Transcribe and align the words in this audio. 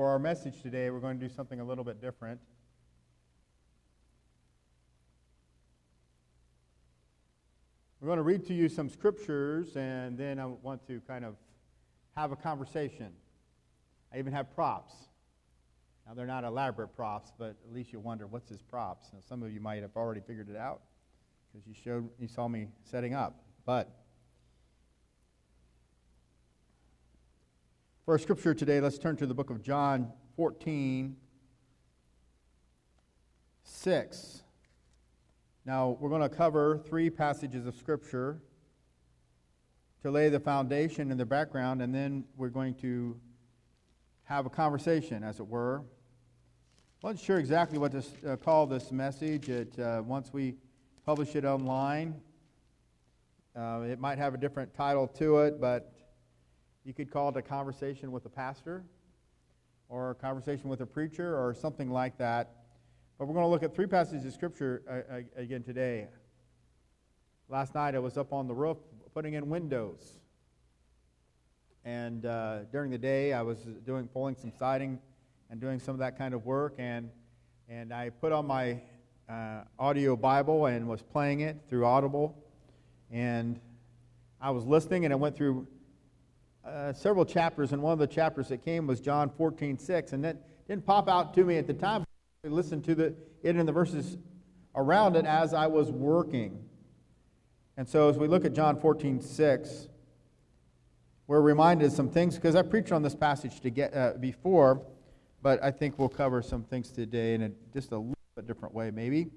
for 0.00 0.08
our 0.08 0.18
message 0.18 0.62
today, 0.62 0.88
we're 0.88 0.98
going 0.98 1.20
to 1.20 1.28
do 1.28 1.34
something 1.34 1.60
a 1.60 1.62
little 1.62 1.84
bit 1.84 2.00
different. 2.00 2.40
We're 8.00 8.06
going 8.06 8.16
to 8.16 8.22
read 8.22 8.46
to 8.46 8.54
you 8.54 8.70
some 8.70 8.88
scriptures, 8.88 9.76
and 9.76 10.16
then 10.16 10.38
I 10.38 10.46
want 10.46 10.86
to 10.86 11.02
kind 11.06 11.22
of 11.22 11.34
have 12.16 12.32
a 12.32 12.36
conversation. 12.36 13.12
I 14.10 14.18
even 14.18 14.32
have 14.32 14.54
props. 14.54 14.94
Now, 16.06 16.14
they're 16.14 16.26
not 16.26 16.44
elaborate 16.44 16.96
props, 16.96 17.30
but 17.38 17.56
at 17.68 17.74
least 17.74 17.92
you 17.92 18.00
wonder 18.00 18.26
what's 18.26 18.48
his 18.48 18.62
props. 18.62 19.08
Now, 19.12 19.18
some 19.28 19.42
of 19.42 19.52
you 19.52 19.60
might 19.60 19.82
have 19.82 19.94
already 19.96 20.22
figured 20.26 20.48
it 20.48 20.56
out 20.56 20.80
because 21.52 21.66
you 21.66 21.74
showed 21.74 22.08
you 22.18 22.26
saw 22.26 22.48
me 22.48 22.68
setting 22.84 23.12
up. 23.12 23.42
But 23.66 23.99
for 28.10 28.14
our 28.14 28.18
scripture 28.18 28.52
today, 28.52 28.80
let's 28.80 28.98
turn 28.98 29.16
to 29.16 29.24
the 29.24 29.34
book 29.34 29.50
of 29.50 29.62
John 29.62 30.12
14, 30.34 31.14
6. 33.62 34.42
Now, 35.64 35.96
we're 36.00 36.08
going 36.08 36.20
to 36.20 36.28
cover 36.28 36.76
three 36.76 37.08
passages 37.08 37.66
of 37.66 37.76
Scripture 37.76 38.40
to 40.02 40.10
lay 40.10 40.28
the 40.28 40.40
foundation 40.40 41.12
and 41.12 41.20
the 41.20 41.24
background, 41.24 41.82
and 41.82 41.94
then 41.94 42.24
we're 42.36 42.48
going 42.48 42.74
to 42.78 43.16
have 44.24 44.44
a 44.44 44.50
conversation, 44.50 45.22
as 45.22 45.38
it 45.38 45.46
were. 45.46 45.84
I 47.04 47.06
wasn't 47.06 47.24
sure 47.24 47.38
exactly 47.38 47.78
what 47.78 47.92
to 47.92 48.02
uh, 48.26 48.34
call 48.34 48.66
this 48.66 48.90
message. 48.90 49.48
It, 49.48 49.78
uh, 49.78 50.02
once 50.04 50.32
we 50.32 50.56
publish 51.06 51.36
it 51.36 51.44
online, 51.44 52.20
uh, 53.54 53.82
it 53.82 54.00
might 54.00 54.18
have 54.18 54.34
a 54.34 54.36
different 54.36 54.74
title 54.74 55.06
to 55.06 55.42
it, 55.42 55.60
but 55.60 55.92
you 56.84 56.94
could 56.94 57.10
call 57.10 57.28
it 57.28 57.36
a 57.36 57.42
conversation 57.42 58.10
with 58.10 58.24
a 58.26 58.28
pastor, 58.28 58.84
or 59.88 60.10
a 60.10 60.14
conversation 60.14 60.68
with 60.68 60.80
a 60.80 60.86
preacher, 60.86 61.36
or 61.36 61.54
something 61.54 61.90
like 61.90 62.16
that. 62.18 62.50
But 63.18 63.26
we're 63.26 63.34
going 63.34 63.44
to 63.44 63.50
look 63.50 63.62
at 63.62 63.74
three 63.74 63.86
passages 63.86 64.24
of 64.24 64.32
Scripture 64.32 64.82
uh, 64.88 65.16
uh, 65.16 65.42
again 65.42 65.62
today. 65.62 66.06
Last 67.48 67.74
night 67.74 67.94
I 67.94 67.98
was 67.98 68.16
up 68.16 68.32
on 68.32 68.48
the 68.48 68.54
roof 68.54 68.78
putting 69.12 69.34
in 69.34 69.50
windows. 69.50 70.18
And 71.84 72.24
uh, 72.24 72.60
during 72.72 72.90
the 72.90 72.98
day 72.98 73.32
I 73.32 73.42
was 73.42 73.58
doing 73.84 74.06
pulling 74.06 74.36
some 74.36 74.52
siding 74.58 74.98
and 75.50 75.60
doing 75.60 75.80
some 75.80 75.94
of 75.94 75.98
that 75.98 76.16
kind 76.16 76.32
of 76.32 76.46
work. 76.46 76.76
And, 76.78 77.10
and 77.68 77.92
I 77.92 78.10
put 78.10 78.32
on 78.32 78.46
my 78.46 78.80
uh, 79.28 79.64
audio 79.78 80.16
Bible 80.16 80.66
and 80.66 80.88
was 80.88 81.02
playing 81.02 81.40
it 81.40 81.58
through 81.68 81.84
Audible. 81.84 82.42
And 83.10 83.60
I 84.40 84.50
was 84.50 84.64
listening 84.64 85.04
and 85.04 85.12
I 85.12 85.16
went 85.16 85.36
through 85.36 85.66
uh, 86.70 86.92
several 86.92 87.24
chapters. 87.24 87.72
And 87.72 87.82
one 87.82 87.92
of 87.92 87.98
the 87.98 88.06
chapters 88.06 88.48
that 88.48 88.64
came 88.64 88.86
was 88.86 89.00
John 89.00 89.30
14, 89.30 89.78
6. 89.78 90.12
And 90.12 90.24
that 90.24 90.36
didn't 90.68 90.86
pop 90.86 91.08
out 91.08 91.34
to 91.34 91.44
me 91.44 91.56
at 91.56 91.66
the 91.66 91.74
time. 91.74 92.04
I 92.44 92.48
listened 92.48 92.84
to 92.84 92.94
the, 92.94 93.14
it 93.42 93.56
in 93.56 93.66
the 93.66 93.72
verses 93.72 94.16
around 94.74 95.16
it 95.16 95.26
as 95.26 95.52
I 95.52 95.66
was 95.66 95.90
working. 95.90 96.64
And 97.76 97.88
so 97.88 98.08
as 98.08 98.18
we 98.18 98.28
look 98.28 98.44
at 98.44 98.52
John 98.52 98.78
14, 98.78 99.20
6, 99.20 99.88
we're 101.26 101.40
reminded 101.40 101.86
of 101.86 101.92
some 101.92 102.08
things, 102.08 102.34
because 102.34 102.56
I 102.56 102.62
preached 102.62 102.92
on 102.92 103.02
this 103.02 103.14
passage 103.14 103.60
to 103.60 103.70
get, 103.70 103.94
uh, 103.94 104.14
before, 104.18 104.82
but 105.42 105.62
I 105.62 105.70
think 105.70 105.98
we'll 105.98 106.08
cover 106.08 106.42
some 106.42 106.64
things 106.64 106.90
today 106.90 107.34
in 107.34 107.42
a, 107.42 107.50
just 107.72 107.92
a 107.92 107.98
little 107.98 108.14
bit 108.36 108.46
different 108.46 108.74
way, 108.74 108.90
maybe. 108.90 109.28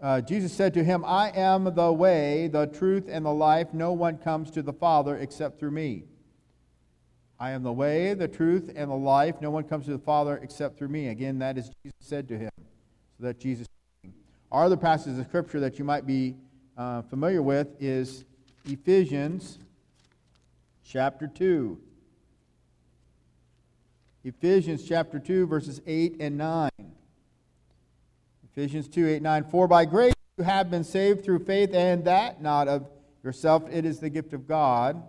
Uh, 0.00 0.20
Jesus 0.20 0.52
said 0.52 0.74
to 0.74 0.84
him, 0.84 1.04
I 1.04 1.30
am 1.30 1.64
the 1.74 1.92
way, 1.92 2.48
the 2.48 2.66
truth, 2.66 3.08
and 3.08 3.24
the 3.24 3.32
life. 3.32 3.72
No 3.72 3.92
one 3.92 4.18
comes 4.18 4.50
to 4.52 4.62
the 4.62 4.72
Father 4.72 5.16
except 5.16 5.58
through 5.58 5.70
me. 5.70 6.04
I 7.38 7.50
am 7.50 7.62
the 7.62 7.72
way, 7.72 8.14
the 8.14 8.28
truth, 8.28 8.72
and 8.74 8.90
the 8.90 8.96
life. 8.96 9.42
No 9.42 9.50
one 9.50 9.64
comes 9.64 9.84
to 9.86 9.92
the 9.92 9.98
Father 9.98 10.40
except 10.42 10.78
through 10.78 10.88
me. 10.88 11.08
Again, 11.08 11.38
that 11.40 11.58
is 11.58 11.70
Jesus 11.82 11.96
said 12.00 12.28
to 12.28 12.38
him. 12.38 12.50
So 13.18 13.26
that 13.26 13.38
Jesus. 13.38 13.66
Our 14.50 14.64
other 14.64 14.76
passages 14.76 15.18
of 15.18 15.26
Scripture 15.26 15.60
that 15.60 15.78
you 15.78 15.84
might 15.84 16.06
be 16.06 16.34
uh, 16.78 17.02
familiar 17.02 17.42
with 17.42 17.68
is 17.78 18.24
Ephesians 18.64 19.58
chapter 20.82 21.26
2. 21.26 21.78
Ephesians 24.24 24.84
chapter 24.84 25.18
2, 25.18 25.46
verses 25.46 25.82
8 25.86 26.16
and 26.20 26.38
9. 26.38 26.70
Ephesians 28.50 28.88
2, 28.88 29.08
8, 29.08 29.22
9. 29.22 29.44
For 29.44 29.68
by 29.68 29.84
grace 29.84 30.14
you 30.38 30.44
have 30.44 30.70
been 30.70 30.84
saved 30.84 31.22
through 31.22 31.40
faith, 31.40 31.74
and 31.74 32.04
that 32.06 32.40
not 32.40 32.66
of 32.66 32.88
yourself, 33.22 33.64
it 33.70 33.84
is 33.84 34.00
the 34.00 34.08
gift 34.08 34.32
of 34.32 34.48
God 34.48 35.02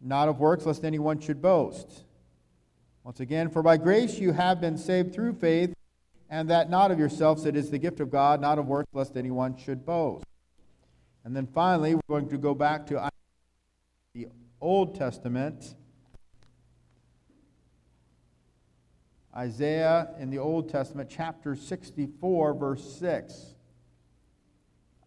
not 0.00 0.28
of 0.28 0.38
works, 0.38 0.66
lest 0.66 0.84
anyone 0.84 1.20
should 1.20 1.42
boast. 1.42 2.04
Once 3.04 3.20
again, 3.20 3.48
for 3.48 3.62
by 3.62 3.76
grace 3.76 4.18
you 4.18 4.32
have 4.32 4.60
been 4.60 4.76
saved 4.76 5.14
through 5.14 5.32
faith, 5.32 5.72
and 6.30 6.50
that 6.50 6.68
not 6.68 6.90
of 6.90 6.98
yourselves, 6.98 7.46
it 7.46 7.56
is 7.56 7.70
the 7.70 7.78
gift 7.78 8.00
of 8.00 8.10
God, 8.10 8.40
not 8.40 8.58
of 8.58 8.66
works, 8.66 8.88
lest 8.92 9.16
anyone 9.16 9.56
should 9.56 9.86
boast. 9.86 10.24
And 11.24 11.34
then 11.34 11.46
finally, 11.46 11.94
we're 11.94 12.20
going 12.20 12.28
to 12.28 12.38
go 12.38 12.54
back 12.54 12.86
to 12.88 13.08
the 14.14 14.28
Old 14.60 14.94
Testament. 14.94 15.74
Isaiah 19.34 20.08
in 20.18 20.30
the 20.30 20.38
Old 20.38 20.68
Testament, 20.68 21.08
chapter 21.10 21.54
64, 21.54 22.54
verse 22.54 22.98
6. 22.98 23.54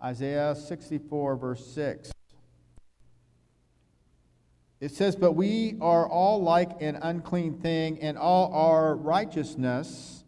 Isaiah 0.03 0.56
64, 0.56 1.35
verse 1.35 1.66
6. 1.68 2.12
It 4.81 4.90
says, 4.90 5.16
But 5.16 5.34
we 5.34 5.78
are 5.80 6.09
all 6.09 6.42
like 6.42 6.81
an 6.81 6.97
unclean 7.00 7.59
thing, 7.59 8.00
and 8.02 8.18
all 8.18 8.52
our 8.52 8.96
righteousness 8.96 10.24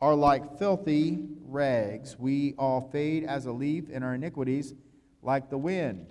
are 0.00 0.14
like 0.14 0.56
filthy 0.56 1.18
rags. 1.46 2.16
We 2.16 2.54
all 2.56 2.88
fade 2.92 3.24
as 3.24 3.46
a 3.46 3.52
leaf, 3.52 3.86
and 3.92 4.04
our 4.04 4.14
iniquities 4.14 4.72
like 5.20 5.50
the 5.50 5.58
wind. 5.58 6.06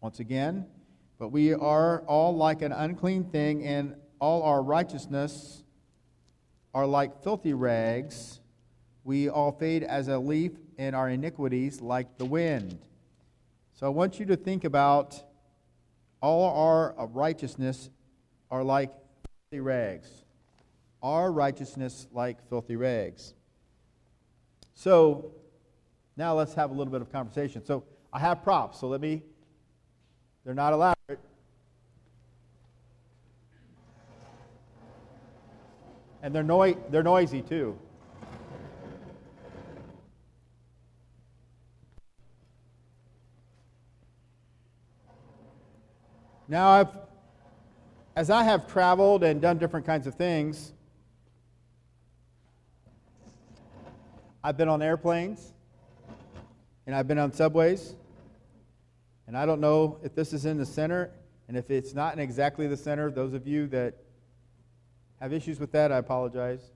Once 0.00 0.20
again, 0.20 0.66
but 1.18 1.28
we 1.28 1.52
are 1.52 2.00
all 2.06 2.34
like 2.34 2.62
an 2.62 2.72
unclean 2.72 3.24
thing, 3.24 3.66
and 3.66 3.94
all 4.18 4.42
our 4.42 4.62
righteousness 4.62 5.62
are 6.72 6.86
like 6.86 7.22
filthy 7.22 7.52
rags. 7.52 8.40
We 9.04 9.28
all 9.28 9.52
fade 9.52 9.82
as 9.82 10.08
a 10.08 10.18
leaf, 10.18 10.52
and 10.78 10.96
our 10.96 11.10
iniquities 11.10 11.82
like 11.82 12.16
the 12.16 12.24
wind. 12.24 12.78
So 13.74 13.84
I 13.86 13.90
want 13.90 14.18
you 14.18 14.24
to 14.26 14.36
think 14.36 14.64
about 14.64 15.22
all 16.22 16.56
our 16.56 16.98
uh, 16.98 17.06
righteousness 17.06 17.90
are 18.50 18.62
like 18.62 18.90
filthy 19.50 19.60
rags. 19.60 20.08
Our 21.02 21.32
righteousness 21.32 22.06
like 22.12 22.48
filthy 22.48 22.76
rags. 22.76 23.34
So 24.74 25.32
now 26.16 26.34
let's 26.34 26.54
have 26.54 26.70
a 26.70 26.74
little 26.74 26.92
bit 26.92 27.02
of 27.02 27.10
conversation. 27.10 27.64
So 27.64 27.84
I 28.12 28.20
have 28.20 28.42
props, 28.42 28.78
so 28.80 28.88
let 28.88 29.00
me, 29.00 29.22
they're 30.44 30.54
not 30.54 30.72
elaborate. 30.72 31.18
And 36.22 36.32
they're, 36.32 36.44
noi- 36.44 36.76
they're 36.90 37.02
noisy 37.02 37.42
too. 37.42 37.76
Now, 46.52 46.68
I've, 46.68 46.88
as 48.14 48.28
I 48.28 48.42
have 48.42 48.66
traveled 48.66 49.24
and 49.24 49.40
done 49.40 49.56
different 49.56 49.86
kinds 49.86 50.06
of 50.06 50.16
things, 50.16 50.74
I've 54.44 54.58
been 54.58 54.68
on 54.68 54.82
airplanes 54.82 55.54
and 56.86 56.94
I've 56.94 57.08
been 57.08 57.16
on 57.16 57.32
subways. 57.32 57.94
And 59.26 59.34
I 59.34 59.46
don't 59.46 59.62
know 59.62 59.96
if 60.02 60.14
this 60.14 60.34
is 60.34 60.44
in 60.44 60.58
the 60.58 60.66
center, 60.66 61.10
and 61.48 61.56
if 61.56 61.70
it's 61.70 61.94
not 61.94 62.12
in 62.12 62.20
exactly 62.20 62.66
the 62.66 62.76
center, 62.76 63.10
those 63.10 63.32
of 63.32 63.46
you 63.46 63.66
that 63.68 63.94
have 65.22 65.32
issues 65.32 65.58
with 65.58 65.72
that, 65.72 65.90
I 65.90 65.96
apologize. 65.96 66.70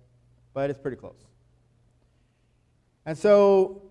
But 0.55 0.70
it's 0.70 0.78
pretty 0.78 0.96
close. 0.96 1.26
And 3.05 3.19
so 3.19 3.82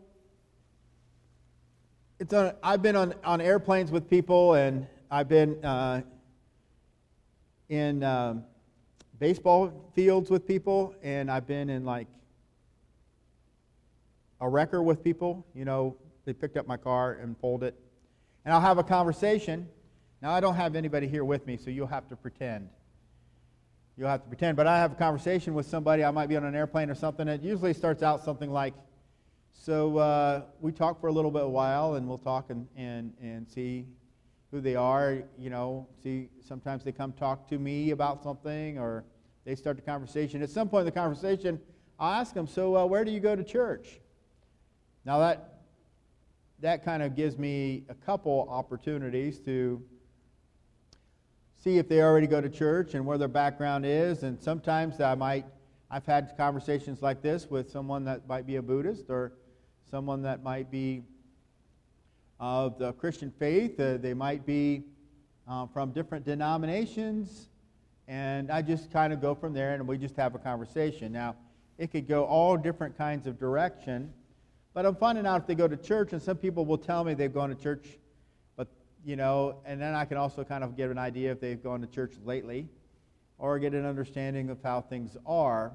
it's 2.19 2.33
on, 2.33 2.53
I've 2.63 2.81
been 2.81 2.95
on, 2.95 3.13
on 3.23 3.39
airplanes 3.39 3.91
with 3.91 4.09
people, 4.09 4.55
and 4.55 4.87
I've 5.15 5.29
been 5.29 5.63
uh, 5.63 6.01
in 7.69 8.03
um, 8.03 8.43
baseball 9.17 9.89
fields 9.95 10.29
with 10.29 10.45
people, 10.45 10.93
and 11.01 11.31
I've 11.31 11.47
been 11.47 11.69
in 11.69 11.85
like 11.85 12.07
a 14.41 14.49
wrecker 14.49 14.83
with 14.83 15.05
people. 15.05 15.45
You 15.55 15.63
know, 15.63 15.95
they 16.25 16.33
picked 16.33 16.57
up 16.57 16.67
my 16.67 16.75
car 16.75 17.13
and 17.13 17.39
pulled 17.39 17.63
it. 17.63 17.79
And 18.43 18.53
I'll 18.53 18.59
have 18.59 18.77
a 18.77 18.83
conversation. 18.83 19.69
Now, 20.21 20.31
I 20.31 20.41
don't 20.41 20.55
have 20.55 20.75
anybody 20.75 21.07
here 21.07 21.23
with 21.23 21.47
me, 21.47 21.55
so 21.55 21.69
you'll 21.69 21.87
have 21.87 22.09
to 22.09 22.17
pretend. 22.17 22.67
You'll 23.95 24.09
have 24.09 24.21
to 24.23 24.27
pretend. 24.27 24.57
But 24.57 24.67
I 24.67 24.79
have 24.79 24.91
a 24.91 24.95
conversation 24.95 25.53
with 25.53 25.65
somebody. 25.65 26.03
I 26.03 26.11
might 26.11 26.27
be 26.27 26.35
on 26.35 26.43
an 26.43 26.55
airplane 26.55 26.89
or 26.89 26.95
something. 26.95 27.29
It 27.29 27.41
usually 27.41 27.73
starts 27.73 28.03
out 28.03 28.25
something 28.25 28.51
like, 28.51 28.73
so 29.53 29.97
uh, 29.97 30.41
we 30.59 30.73
talk 30.73 30.99
for 30.99 31.07
a 31.07 31.13
little 31.13 31.31
bit 31.31 31.43
a 31.43 31.47
while, 31.47 31.95
and 31.95 32.05
we'll 32.05 32.17
talk 32.17 32.49
and, 32.49 32.67
and, 32.75 33.13
and 33.21 33.47
see 33.49 33.85
who 34.55 34.61
they 34.61 34.75
are. 34.75 35.21
You 35.37 35.49
know, 35.49 35.85
see, 36.01 36.29
sometimes 36.39 36.85
they 36.85 36.93
come 36.93 37.11
talk 37.11 37.45
to 37.49 37.59
me 37.59 37.91
about 37.91 38.23
something, 38.23 38.79
or 38.79 39.03
they 39.43 39.53
start 39.53 39.75
the 39.75 39.81
conversation. 39.81 40.41
At 40.41 40.49
some 40.49 40.69
point 40.69 40.81
in 40.81 40.85
the 40.85 40.91
conversation, 40.93 41.59
I'll 41.99 42.21
ask 42.21 42.33
them, 42.33 42.47
So, 42.47 42.77
uh, 42.77 42.85
where 42.85 43.03
do 43.03 43.11
you 43.11 43.19
go 43.19 43.35
to 43.35 43.43
church? 43.43 43.99
Now, 45.03 45.19
that, 45.19 45.59
that 46.59 46.85
kind 46.85 47.03
of 47.03 47.17
gives 47.17 47.37
me 47.37 47.83
a 47.89 47.93
couple 47.93 48.47
opportunities 48.49 49.39
to 49.41 49.83
see 51.61 51.77
if 51.77 51.89
they 51.89 52.01
already 52.01 52.27
go 52.27 52.39
to 52.39 52.49
church 52.49 52.93
and 52.93 53.05
where 53.05 53.17
their 53.17 53.27
background 53.27 53.85
is. 53.85 54.23
And 54.23 54.41
sometimes 54.41 55.01
I 55.01 55.15
might, 55.15 55.45
I've 55.91 56.05
had 56.05 56.33
conversations 56.37 57.01
like 57.01 57.21
this 57.21 57.49
with 57.49 57.69
someone 57.69 58.05
that 58.05 58.25
might 58.25 58.47
be 58.47 58.55
a 58.55 58.61
Buddhist 58.61 59.09
or 59.09 59.33
someone 59.91 60.21
that 60.21 60.43
might 60.43 60.71
be 60.71 61.03
of 62.39 62.77
the 62.77 62.93
Christian 62.93 63.31
faith. 63.31 63.79
Uh, 63.79 63.97
they 63.97 64.13
might 64.13 64.45
be 64.45 64.83
uh, 65.47 65.67
from 65.67 65.91
different 65.91 66.25
denominations. 66.25 67.49
And 68.07 68.51
I 68.51 68.61
just 68.61 68.91
kind 68.91 69.13
of 69.13 69.21
go 69.21 69.33
from 69.33 69.53
there 69.53 69.73
and 69.73 69.87
we 69.87 69.97
just 69.97 70.15
have 70.15 70.35
a 70.35 70.39
conversation. 70.39 71.11
Now, 71.11 71.35
it 71.77 71.91
could 71.91 72.07
go 72.07 72.23
all 72.25 72.55
different 72.57 72.97
kinds 72.97 73.27
of 73.27 73.39
direction. 73.39 74.13
But 74.73 74.85
I'm 74.85 74.95
finding 74.95 75.25
out 75.25 75.41
if 75.41 75.47
they 75.47 75.55
go 75.55 75.67
to 75.67 75.77
church, 75.77 76.11
and 76.11 76.21
some 76.21 76.37
people 76.37 76.65
will 76.65 76.77
tell 76.77 77.03
me 77.03 77.13
they've 77.13 77.33
gone 77.33 77.49
to 77.49 77.55
church, 77.55 77.97
but, 78.57 78.67
you 79.05 79.15
know, 79.15 79.55
and 79.65 79.79
then 79.81 79.93
I 79.95 80.03
can 80.03 80.17
also 80.17 80.43
kind 80.43 80.63
of 80.65 80.75
get 80.75 80.89
an 80.89 80.97
idea 80.97 81.31
if 81.31 81.39
they've 81.39 81.61
gone 81.61 81.79
to 81.81 81.87
church 81.87 82.13
lately 82.25 82.67
or 83.37 83.57
get 83.57 83.73
an 83.73 83.85
understanding 83.85 84.49
of 84.49 84.61
how 84.61 84.81
things 84.81 85.15
are. 85.25 85.71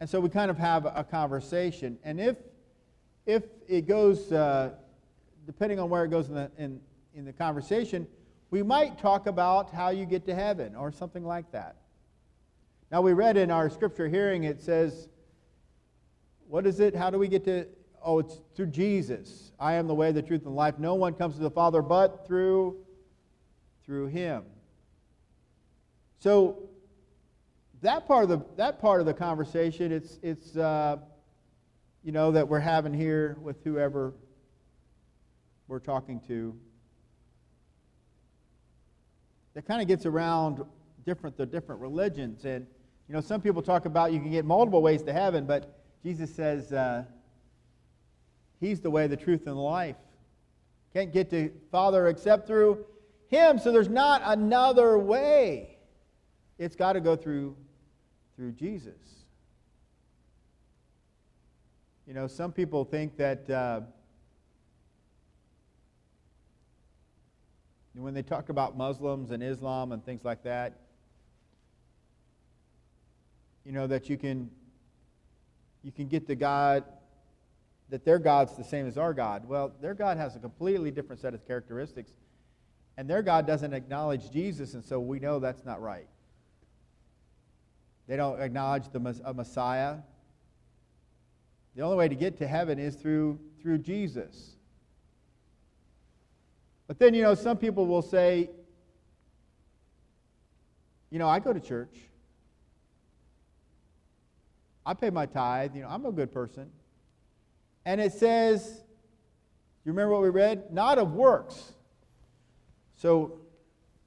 And 0.00 0.08
so 0.08 0.20
we 0.20 0.30
kind 0.30 0.50
of 0.50 0.58
have 0.58 0.86
a 0.86 1.04
conversation. 1.04 1.98
And 2.02 2.20
if, 2.20 2.36
if 3.26 3.44
it 3.68 3.86
goes, 3.86 4.32
uh, 4.32 4.70
depending 5.46 5.78
on 5.78 5.88
where 5.88 6.04
it 6.04 6.10
goes 6.10 6.28
in 6.28 6.34
the, 6.34 6.50
in, 6.58 6.80
in 7.14 7.24
the 7.24 7.32
conversation, 7.32 8.06
we 8.50 8.62
might 8.62 8.98
talk 8.98 9.26
about 9.26 9.72
how 9.72 9.90
you 9.90 10.04
get 10.04 10.26
to 10.26 10.34
heaven 10.34 10.74
or 10.74 10.92
something 10.92 11.24
like 11.24 11.50
that. 11.52 11.76
Now, 12.90 13.00
we 13.00 13.12
read 13.12 13.36
in 13.36 13.50
our 13.50 13.68
scripture 13.70 14.08
hearing, 14.08 14.44
it 14.44 14.60
says, 14.60 15.08
what 16.48 16.66
is 16.66 16.78
it? 16.80 16.94
How 16.94 17.10
do 17.10 17.18
we 17.18 17.28
get 17.28 17.44
to? 17.44 17.66
Oh, 18.04 18.20
it's 18.20 18.40
through 18.54 18.66
Jesus. 18.66 19.50
I 19.58 19.74
am 19.74 19.88
the 19.88 19.94
way, 19.94 20.12
the 20.12 20.22
truth, 20.22 20.42
and 20.42 20.52
the 20.52 20.56
life. 20.56 20.78
No 20.78 20.94
one 20.94 21.14
comes 21.14 21.34
to 21.36 21.40
the 21.40 21.50
Father 21.50 21.82
but 21.82 22.26
through, 22.26 22.76
through 23.84 24.06
Him. 24.06 24.44
So 26.18 26.68
that 27.82 28.06
part 28.06 28.24
of 28.24 28.28
the 28.28 28.46
that 28.56 28.80
part 28.80 29.00
of 29.00 29.06
the 29.06 29.14
conversation, 29.14 29.90
it's 29.90 30.18
it's 30.22 30.56
uh, 30.56 30.98
you 32.04 32.12
know 32.12 32.30
that 32.30 32.48
we're 32.48 32.60
having 32.60 32.94
here 32.94 33.36
with 33.40 33.62
whoever 33.64 34.12
we're 35.68 35.78
talking 35.78 36.20
to. 36.28 36.54
That 39.54 39.66
kind 39.66 39.80
of 39.80 39.88
gets 39.88 40.06
around 40.06 40.64
different 41.04 41.36
the 41.36 41.46
different 41.46 41.80
religions, 41.80 42.44
and 42.44 42.66
you 43.08 43.14
know 43.14 43.20
some 43.20 43.40
people 43.40 43.62
talk 43.62 43.86
about 43.86 44.12
you 44.12 44.20
can 44.20 44.30
get 44.30 44.44
multiple 44.44 44.82
ways 44.82 45.02
to 45.04 45.12
heaven, 45.12 45.46
but 45.46 45.78
Jesus 46.02 46.34
says 46.34 46.72
uh, 46.72 47.04
He's 48.60 48.80
the 48.80 48.90
way, 48.90 49.06
the 49.06 49.16
truth, 49.16 49.46
and 49.46 49.56
the 49.56 49.60
life. 49.60 49.96
Can't 50.92 51.12
get 51.12 51.30
to 51.30 51.50
Father 51.70 52.08
except 52.08 52.46
through 52.46 52.84
Him. 53.28 53.58
So 53.58 53.72
there's 53.72 53.88
not 53.88 54.22
another 54.24 54.98
way. 54.98 55.78
It's 56.58 56.76
got 56.76 56.94
to 56.94 57.00
go 57.00 57.16
through 57.16 57.56
through 58.36 58.52
Jesus. 58.52 58.94
You 62.06 62.14
know, 62.14 62.26
some 62.28 62.52
people 62.52 62.84
think 62.84 63.16
that 63.16 63.50
uh, 63.50 63.80
when 68.02 68.14
they 68.14 68.22
talk 68.22 68.48
about 68.48 68.76
Muslims 68.76 69.30
and 69.30 69.42
Islam 69.42 69.92
and 69.92 70.04
things 70.04 70.24
like 70.24 70.42
that, 70.42 70.80
you 73.64 73.72
know, 73.72 73.86
that 73.86 74.08
you 74.08 74.16
can 74.16 74.50
you 75.82 75.92
can 75.92 76.08
get 76.08 76.26
to 76.26 76.34
God 76.34 76.84
that 77.88 78.04
their 78.04 78.18
God's 78.18 78.56
the 78.56 78.64
same 78.64 78.86
as 78.86 78.98
our 78.98 79.14
God. 79.14 79.48
Well, 79.48 79.72
their 79.80 79.94
God 79.94 80.16
has 80.16 80.34
a 80.34 80.38
completely 80.38 80.90
different 80.90 81.20
set 81.20 81.34
of 81.34 81.46
characteristics, 81.46 82.12
and 82.96 83.08
their 83.08 83.22
God 83.22 83.46
doesn't 83.46 83.72
acknowledge 83.72 84.30
Jesus, 84.30 84.74
and 84.74 84.84
so 84.84 84.98
we 84.98 85.20
know 85.20 85.38
that's 85.38 85.64
not 85.64 85.80
right. 85.80 86.08
They 88.08 88.16
don't 88.16 88.40
acknowledge 88.40 88.88
the 88.92 89.20
a 89.24 89.34
Messiah. 89.34 89.96
The 91.74 91.82
only 91.82 91.96
way 91.96 92.08
to 92.08 92.14
get 92.14 92.38
to 92.38 92.46
heaven 92.46 92.78
is 92.78 92.96
through, 92.96 93.38
through 93.60 93.78
Jesus. 93.78 94.55
But 96.86 96.98
then, 96.98 97.14
you 97.14 97.22
know, 97.22 97.34
some 97.34 97.56
people 97.56 97.86
will 97.86 98.02
say, 98.02 98.50
you 101.10 101.18
know, 101.18 101.28
I 101.28 101.38
go 101.38 101.52
to 101.52 101.60
church. 101.60 101.96
I 104.84 104.94
pay 104.94 105.10
my 105.10 105.26
tithe. 105.26 105.74
You 105.74 105.82
know, 105.82 105.88
I'm 105.88 106.06
a 106.06 106.12
good 106.12 106.32
person. 106.32 106.70
And 107.84 108.00
it 108.00 108.12
says, 108.12 108.82
you 109.84 109.92
remember 109.92 110.12
what 110.12 110.22
we 110.22 110.30
read? 110.30 110.72
Not 110.72 110.98
of 110.98 111.12
works. 111.12 111.72
So, 112.96 113.40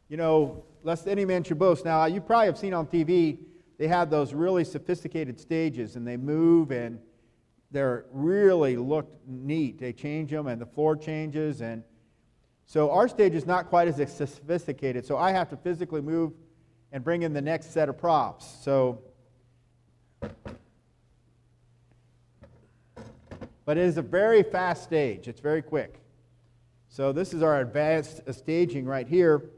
you 0.07 0.17
know, 0.17 0.63
lest 0.83 1.07
any 1.07 1.25
man 1.25 1.43
should 1.43 1.59
boast. 1.59 1.85
Now, 1.85 2.05
you 2.05 2.21
probably 2.21 2.47
have 2.47 2.57
seen 2.57 2.73
on 2.73 2.87
TV 2.87 3.39
they 3.79 3.87
have 3.87 4.09
those 4.09 4.33
really 4.33 4.65
sophisticated 4.65 5.39
stages 5.39 5.95
and 5.95 6.05
they 6.05 6.17
move 6.17 6.71
and 6.71 6.99
they're 7.71 8.05
really 8.11 8.75
look 8.75 9.09
neat. 9.25 9.79
They 9.79 9.93
change 9.93 10.31
them 10.31 10.47
and 10.47 10.61
the 10.61 10.65
floor 10.65 10.97
changes 10.97 11.61
and 11.61 11.83
so 12.69 12.91
our 12.91 13.07
stage 13.07 13.33
is 13.33 13.47
not 13.47 13.67
quite 13.67 13.87
as 13.87 13.95
sophisticated. 14.15 15.03
So 15.03 15.17
I 15.17 15.31
have 15.31 15.49
to 15.49 15.57
physically 15.57 16.01
move 16.01 16.33
and 16.91 17.03
bring 17.03 17.23
in 17.23 17.33
the 17.33 17.41
next 17.41 17.73
set 17.73 17.89
of 17.89 17.97
props. 17.97 18.45
So 18.61 19.01
but 23.65 23.75
it 23.75 23.85
is 23.85 23.97
a 23.97 24.03
very 24.03 24.43
fast 24.43 24.83
stage. 24.83 25.27
It's 25.27 25.39
very 25.39 25.63
quick. 25.63 25.99
So 26.89 27.11
this 27.11 27.33
is 27.33 27.41
our 27.41 27.59
advanced 27.59 28.21
staging 28.31 28.85
right 28.85 29.07
here. 29.07 29.49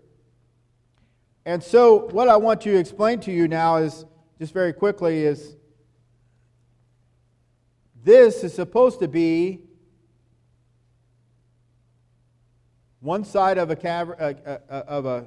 And 1.46 1.62
so 1.62 2.08
what 2.12 2.30
I 2.30 2.38
want 2.38 2.62
to 2.62 2.78
explain 2.78 3.20
to 3.22 3.32
you 3.34 3.50
now 3.50 3.76
is 3.76 4.06
just 4.40 4.54
very 4.54 4.72
quickly 4.72 5.26
is 5.26 5.58
this 8.06 8.46
is 8.46 8.54
supposed 8.54 9.02
to 9.02 9.10
be 9.10 9.60
one 13.02 13.26
side 13.26 13.58
of 13.58 13.70
a 13.70 13.76
cavern 13.76 14.16
uh, 14.20 14.34
uh, 14.46 14.58
uh, 14.70 14.84
of 14.88 15.06
a 15.06 15.26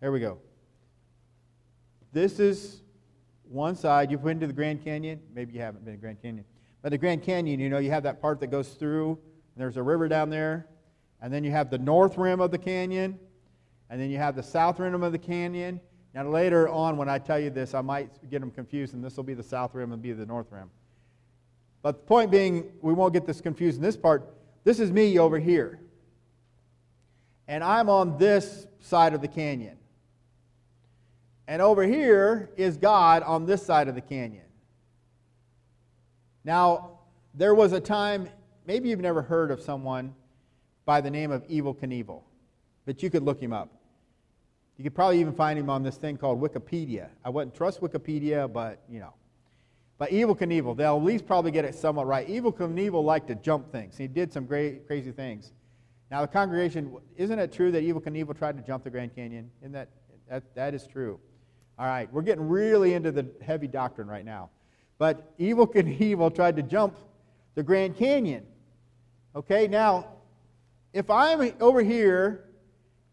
there 0.00 0.10
we 0.10 0.20
go. 0.20 0.38
This 2.12 2.40
is 2.40 2.80
one 3.44 3.76
side 3.76 4.10
you've 4.10 4.24
been 4.24 4.40
to 4.40 4.46
the 4.46 4.52
grand 4.52 4.82
canyon. 4.82 5.20
Maybe 5.34 5.52
you 5.52 5.60
haven't 5.60 5.84
been 5.84 5.94
to 5.94 6.00
grand 6.00 6.22
canyon. 6.22 6.46
But 6.80 6.90
the 6.90 6.98
grand 6.98 7.22
canyon 7.22 7.60
you 7.60 7.68
know 7.68 7.78
you 7.78 7.90
have 7.90 8.04
that 8.04 8.22
part 8.22 8.40
that 8.40 8.46
goes 8.46 8.70
through 8.70 9.10
and 9.10 9.62
there's 9.62 9.76
a 9.76 9.82
river 9.82 10.08
down 10.08 10.30
there. 10.30 10.66
And 11.20 11.30
then 11.32 11.44
you 11.44 11.50
have 11.50 11.68
the 11.68 11.78
north 11.78 12.16
rim 12.16 12.40
of 12.40 12.50
the 12.50 12.58
canyon 12.58 13.18
and 13.90 14.00
then 14.00 14.08
you 14.08 14.18
have 14.18 14.36
the 14.36 14.42
south 14.42 14.78
rim 14.78 15.02
of 15.02 15.12
the 15.12 15.18
canyon. 15.18 15.80
Now, 16.14 16.28
later 16.28 16.68
on, 16.68 16.96
when 16.96 17.08
I 17.08 17.18
tell 17.18 17.38
you 17.38 17.50
this, 17.50 17.74
I 17.74 17.80
might 17.80 18.10
get 18.30 18.40
them 18.40 18.50
confused, 18.50 18.94
and 18.94 19.04
this 19.04 19.16
will 19.16 19.24
be 19.24 19.34
the 19.34 19.44
south 19.44 19.74
rim 19.74 19.92
and 19.92 20.02
be 20.02 20.12
the 20.12 20.26
north 20.26 20.50
rim. 20.50 20.70
But 21.82 21.98
the 21.98 22.06
point 22.06 22.30
being, 22.30 22.70
we 22.82 22.92
won't 22.92 23.12
get 23.12 23.26
this 23.26 23.40
confused 23.40 23.76
in 23.76 23.82
this 23.82 23.96
part. 23.96 24.28
This 24.64 24.80
is 24.80 24.90
me 24.90 25.18
over 25.18 25.38
here. 25.38 25.80
And 27.48 27.64
I'm 27.64 27.88
on 27.88 28.18
this 28.18 28.66
side 28.80 29.14
of 29.14 29.20
the 29.20 29.28
canyon. 29.28 29.76
And 31.48 31.60
over 31.60 31.82
here 31.82 32.50
is 32.56 32.76
God 32.76 33.22
on 33.22 33.46
this 33.46 33.64
side 33.64 33.88
of 33.88 33.94
the 33.94 34.00
canyon. 34.00 34.44
Now, 36.44 37.00
there 37.34 37.54
was 37.54 37.72
a 37.72 37.80
time, 37.80 38.28
maybe 38.66 38.88
you've 38.88 39.00
never 39.00 39.22
heard 39.22 39.50
of 39.50 39.60
someone 39.60 40.14
by 40.84 41.00
the 41.00 41.10
name 41.10 41.30
of 41.30 41.46
Evel 41.48 41.76
Knievel, 41.76 42.22
but 42.86 43.02
you 43.02 43.10
could 43.10 43.22
look 43.22 43.40
him 43.40 43.52
up. 43.52 43.68
You 44.76 44.84
could 44.84 44.94
probably 44.94 45.20
even 45.20 45.34
find 45.34 45.58
him 45.58 45.68
on 45.68 45.82
this 45.82 45.96
thing 45.96 46.16
called 46.16 46.40
Wikipedia. 46.40 47.08
I 47.24 47.30
wouldn't 47.30 47.54
trust 47.54 47.80
Wikipedia, 47.80 48.50
but 48.50 48.82
you 48.88 49.00
know. 49.00 49.12
But 50.00 50.12
Evel 50.12 50.34
Knievel, 50.34 50.74
they'll 50.78 50.96
at 50.96 51.02
least 51.02 51.26
probably 51.26 51.50
get 51.50 51.66
it 51.66 51.74
somewhat 51.74 52.06
right. 52.06 52.26
Evel 52.26 52.54
Knievel 52.54 53.04
liked 53.04 53.28
to 53.28 53.34
jump 53.34 53.70
things. 53.70 53.98
He 53.98 54.08
did 54.08 54.32
some 54.32 54.46
great, 54.46 54.86
crazy 54.86 55.12
things. 55.12 55.52
Now, 56.10 56.22
the 56.22 56.26
congregation, 56.26 56.96
isn't 57.18 57.38
it 57.38 57.52
true 57.52 57.70
that 57.70 57.82
Evel 57.82 58.02
Knievel 58.02 58.36
tried 58.36 58.56
to 58.56 58.62
jump 58.62 58.82
the 58.82 58.88
Grand 58.88 59.14
Canyon? 59.14 59.50
Isn't 59.60 59.72
that, 59.72 59.90
that, 60.30 60.54
that 60.54 60.72
is 60.72 60.86
true. 60.86 61.20
All 61.78 61.84
right, 61.84 62.10
we're 62.10 62.22
getting 62.22 62.48
really 62.48 62.94
into 62.94 63.12
the 63.12 63.26
heavy 63.42 63.66
doctrine 63.66 64.08
right 64.08 64.24
now. 64.24 64.48
But 64.96 65.38
Evel 65.38 65.70
Knievel 65.70 66.34
tried 66.34 66.56
to 66.56 66.62
jump 66.62 66.96
the 67.54 67.62
Grand 67.62 67.94
Canyon. 67.94 68.46
Okay, 69.36 69.68
now, 69.68 70.06
if 70.94 71.10
I'm 71.10 71.52
over 71.60 71.82
here 71.82 72.46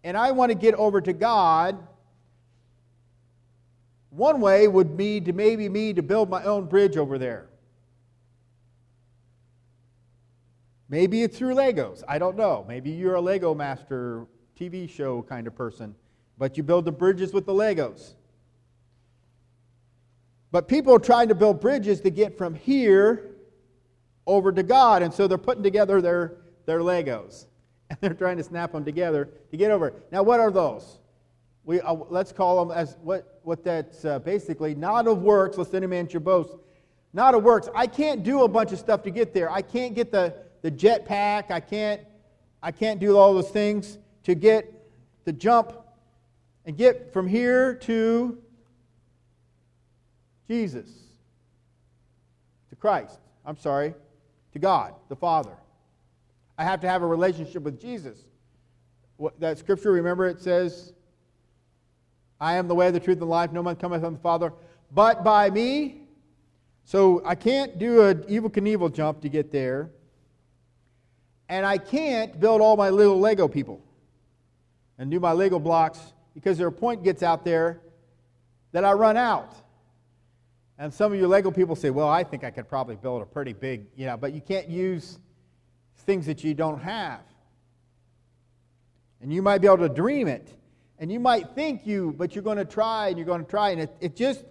and 0.06 0.16
I 0.16 0.32
want 0.32 0.54
to 0.54 0.58
get 0.58 0.74
over 0.76 1.02
to 1.02 1.12
God, 1.12 1.86
one 4.10 4.42
way 4.42 4.68
would 4.68 4.98
be 4.98 5.20
to 5.22 5.34
maybe 5.34 5.70
me 5.70 5.94
to 5.94 6.02
build 6.02 6.30
my 6.30 6.44
own 6.44 6.66
bridge 6.66 6.98
over 6.98 7.18
there. 7.18 7.48
Maybe 10.90 11.24
it's 11.24 11.38
through 11.38 11.56
Legos. 11.56 12.04
I 12.08 12.18
don't 12.18 12.38
know. 12.38 12.66
Maybe 12.68 12.92
you're 12.92 13.16
a 13.16 13.22
Lego 13.22 13.54
master 13.54 14.26
TV 14.58 14.90
show 14.90 15.22
kind 15.24 15.48
of 15.48 15.56
person 15.56 15.96
but 16.38 16.58
you 16.58 16.64
build 16.64 16.86
the 16.86 16.92
bridges 16.92 17.34
with 17.34 17.46
the 17.46 17.54
Legos. 17.54 18.14
But 20.52 20.68
people 20.68 20.94
are 20.94 21.00
trying 21.00 21.28
to 21.30 21.36
build 21.36 21.60
bridges 21.60 22.00
to 22.02 22.10
get 22.10 22.38
from 22.38 22.54
here 22.54 23.36
over 24.26 24.52
to 24.52 24.64
God, 24.64 25.02
and 25.02 25.14
so 25.14 25.28
they're 25.28 25.38
putting 25.38 25.64
together 25.64 26.02
their, 26.02 26.38
their 26.66 26.80
Legos. 26.80 27.46
And 27.90 27.98
they're 28.02 28.14
trying 28.14 28.36
to 28.36 28.44
snap 28.44 28.74
them 28.74 28.84
together 28.84 29.30
to 29.50 29.56
get 29.56 29.72
over. 29.72 29.94
Now, 30.12 30.22
what 30.22 30.42
are 30.42 30.52
those? 30.52 31.00
We, 31.68 31.82
uh, 31.82 31.96
let's 32.10 32.32
call 32.32 32.66
them 32.66 32.76
as 32.76 32.96
what, 33.04 33.42
what 33.44 33.62
that's 33.62 34.06
uh, 34.06 34.20
basically 34.20 34.74
not 34.74 35.06
of 35.06 35.22
works, 35.22 35.58
lest 35.58 35.76
any 35.76 35.86
man 35.86 36.08
should 36.08 36.24
boast. 36.24 36.56
Not 37.12 37.36
of 37.36 37.44
works. 37.44 37.68
I 37.76 37.88
can't 37.88 38.24
do 38.24 38.44
a 38.44 38.48
bunch 38.48 38.72
of 38.72 38.80
stuff 38.80 39.04
to 39.04 39.12
get 39.12 39.34
there. 39.34 39.52
I 39.52 39.62
can't 39.62 39.94
get 39.94 40.10
the, 40.10 40.34
the 40.62 40.72
jet 40.72 41.06
pack. 41.06 41.52
I 41.52 41.60
can't, 41.60 42.02
I 42.64 42.72
can't 42.72 43.02
do 43.02 43.18
all 43.18 43.34
those 43.34 43.50
things 43.50 43.98
to 44.24 44.34
get 44.34 44.74
the 45.26 45.34
jump 45.34 45.74
and 46.66 46.78
get 46.78 47.12
from 47.12 47.28
here 47.28 47.76
to 47.76 48.38
Jesus, 50.48 50.90
to 52.70 52.78
Christ. 52.78 53.20
I'm 53.46 53.58
sorry, 53.58 53.94
to 54.54 54.60
God, 54.60 54.94
the 55.10 55.18
Father. 55.18 55.58
I 56.58 56.64
have 56.64 56.80
to 56.80 56.88
have 56.88 57.02
a 57.02 57.08
relationship 57.08 57.64
with 57.64 57.82
Jesus. 57.82 58.24
What, 59.18 59.38
that 59.42 59.58
scripture, 59.58 59.92
remember, 59.92 60.28
it 60.28 60.40
says, 60.40 60.94
I 62.40 62.56
am 62.56 62.68
the 62.68 62.76
way, 62.76 62.92
the 62.92 63.00
truth, 63.00 63.16
and 63.16 63.22
the 63.22 63.26
life. 63.26 63.52
No 63.52 63.64
man 63.64 63.76
cometh 63.76 64.04
unto 64.04 64.18
the 64.18 64.22
Father 64.22 64.54
but 64.92 65.24
by 65.24 65.50
me. 65.50 66.02
So 66.84 67.22
I 67.26 67.36
can't 67.36 67.78
do 67.78 68.04
an 68.04 68.24
Evel 68.24 68.50
Knievel 68.50 68.94
jump 68.94 69.22
to 69.22 69.30
get 69.30 69.52
there. 69.52 69.90
And 71.50 71.66
I 71.66 71.78
can't 71.78 72.40
build 72.40 72.62
all 72.62 72.78
my 72.78 72.90
little 72.90 73.20
Lego 73.20 73.48
people 73.48 73.82
and 74.98 75.12
do 75.12 75.20
my 75.20 75.32
Lego 75.32 75.60
blocks 75.60 76.00
because 76.34 76.58
their 76.58 76.72
point 76.72 77.04
gets 77.04 77.24
out 77.24 77.44
there 77.44 77.82
that 78.72 78.84
I 78.84 78.94
run 78.94 79.18
out. 79.18 79.54
And 80.78 80.94
some 80.94 81.12
of 81.12 81.20
you 81.20 81.28
Lego 81.28 81.52
people 81.52 81.76
say, 81.76 81.90
well, 81.90 82.08
I 82.08 82.24
think 82.24 82.44
I 82.44 82.52
could 82.52 82.70
probably 82.70 82.96
build 82.96 83.22
a 83.22 83.26
pretty 83.26 83.54
big, 83.54 83.88
you 83.96 84.06
know, 84.06 84.18
but 84.18 84.34
you 84.34 84.42
can't 84.42 84.70
use 84.70 85.20
things 86.00 86.26
that 86.28 86.44
you 86.44 86.54
don't 86.54 86.80
have. 86.80 87.22
And 89.22 89.34
you 89.34 89.42
might 89.42 89.60
be 89.60 89.68
able 89.68 89.80
to 89.80 89.90
dream 89.90 90.28
it. 90.28 90.57
And 91.00 91.12
you 91.12 91.20
might 91.20 91.50
think 91.54 91.86
you, 91.86 92.14
but 92.18 92.34
you're 92.34 92.44
going 92.44 92.58
to 92.58 92.66
try 92.66 93.10
and 93.10 93.18
you're 93.18 93.26
going 93.26 93.44
to 93.44 93.50
try, 93.50 93.70
and 93.70 93.82
it, 93.82 93.96
it 94.00 94.16
just 94.16 94.44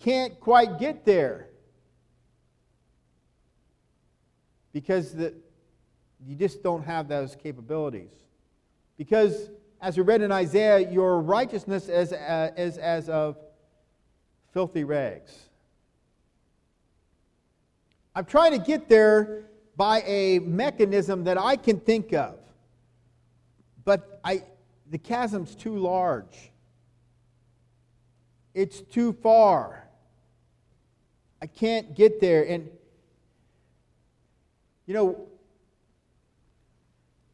can't 0.00 0.38
quite 0.40 0.78
get 0.78 1.04
there. 1.04 1.48
Because 4.72 5.12
the, 5.12 5.34
you 6.26 6.36
just 6.36 6.62
don't 6.62 6.84
have 6.84 7.08
those 7.08 7.36
capabilities. 7.36 8.12
Because, 8.96 9.50
as 9.80 9.96
we 9.96 10.02
read 10.02 10.22
in 10.22 10.32
Isaiah, 10.32 10.90
your 10.90 11.20
righteousness 11.20 11.88
is, 11.88 12.12
uh, 12.12 12.50
is 12.56 12.78
as 12.78 13.08
of 13.08 13.36
filthy 14.52 14.84
rags. 14.84 15.48
I'm 18.14 18.24
trying 18.24 18.52
to 18.52 18.58
get 18.58 18.88
there 18.88 19.44
by 19.76 20.02
a 20.02 20.40
mechanism 20.40 21.24
that 21.24 21.38
I 21.38 21.56
can 21.56 21.80
think 21.80 22.12
of. 22.12 22.36
But 23.84 24.20
I, 24.24 24.42
the 24.90 24.98
chasm's 24.98 25.54
too 25.54 25.78
large. 25.78 26.50
It's 28.52 28.80
too 28.80 29.12
far. 29.12 29.88
I 31.40 31.46
can't 31.46 31.94
get 31.94 32.20
there. 32.20 32.46
And, 32.46 32.68
you 34.86 34.94
know, 34.94 35.28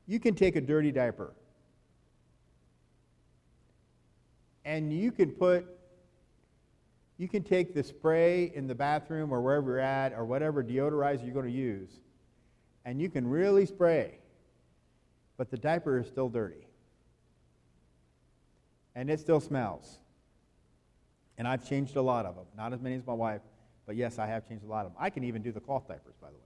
you 0.06 0.20
can 0.20 0.34
take 0.34 0.56
a 0.56 0.60
dirty 0.60 0.92
diaper 0.92 1.32
and 4.66 4.92
you 4.92 5.10
can 5.10 5.30
put 5.30 5.66
you 7.18 7.28
can 7.28 7.42
take 7.42 7.72
the 7.72 7.82
spray 7.82 8.52
in 8.54 8.66
the 8.66 8.74
bathroom 8.74 9.32
or 9.32 9.40
wherever 9.40 9.70
you're 9.70 9.78
at 9.78 10.12
or 10.12 10.26
whatever 10.26 10.62
deodorizer 10.62 11.24
you're 11.24 11.32
going 11.32 11.46
to 11.46 11.50
use, 11.50 11.88
and 12.84 13.00
you 13.00 13.08
can 13.08 13.26
really 13.26 13.64
spray, 13.64 14.18
but 15.38 15.50
the 15.50 15.56
diaper 15.56 15.98
is 15.98 16.06
still 16.06 16.28
dirty. 16.28 16.65
And 18.96 19.10
it 19.10 19.20
still 19.20 19.40
smells. 19.40 19.98
And 21.38 21.46
I've 21.46 21.68
changed 21.68 21.94
a 21.96 22.02
lot 22.02 22.24
of 22.24 22.34
them. 22.34 22.46
Not 22.56 22.72
as 22.72 22.80
many 22.80 22.96
as 22.96 23.06
my 23.06 23.12
wife, 23.12 23.42
but 23.84 23.94
yes, 23.94 24.18
I 24.18 24.26
have 24.26 24.48
changed 24.48 24.64
a 24.64 24.66
lot 24.66 24.86
of 24.86 24.92
them. 24.92 24.96
I 24.98 25.10
can 25.10 25.22
even 25.22 25.42
do 25.42 25.52
the 25.52 25.60
cloth 25.60 25.86
diapers, 25.86 26.14
by 26.20 26.28
the 26.28 26.34
way. 26.34 26.40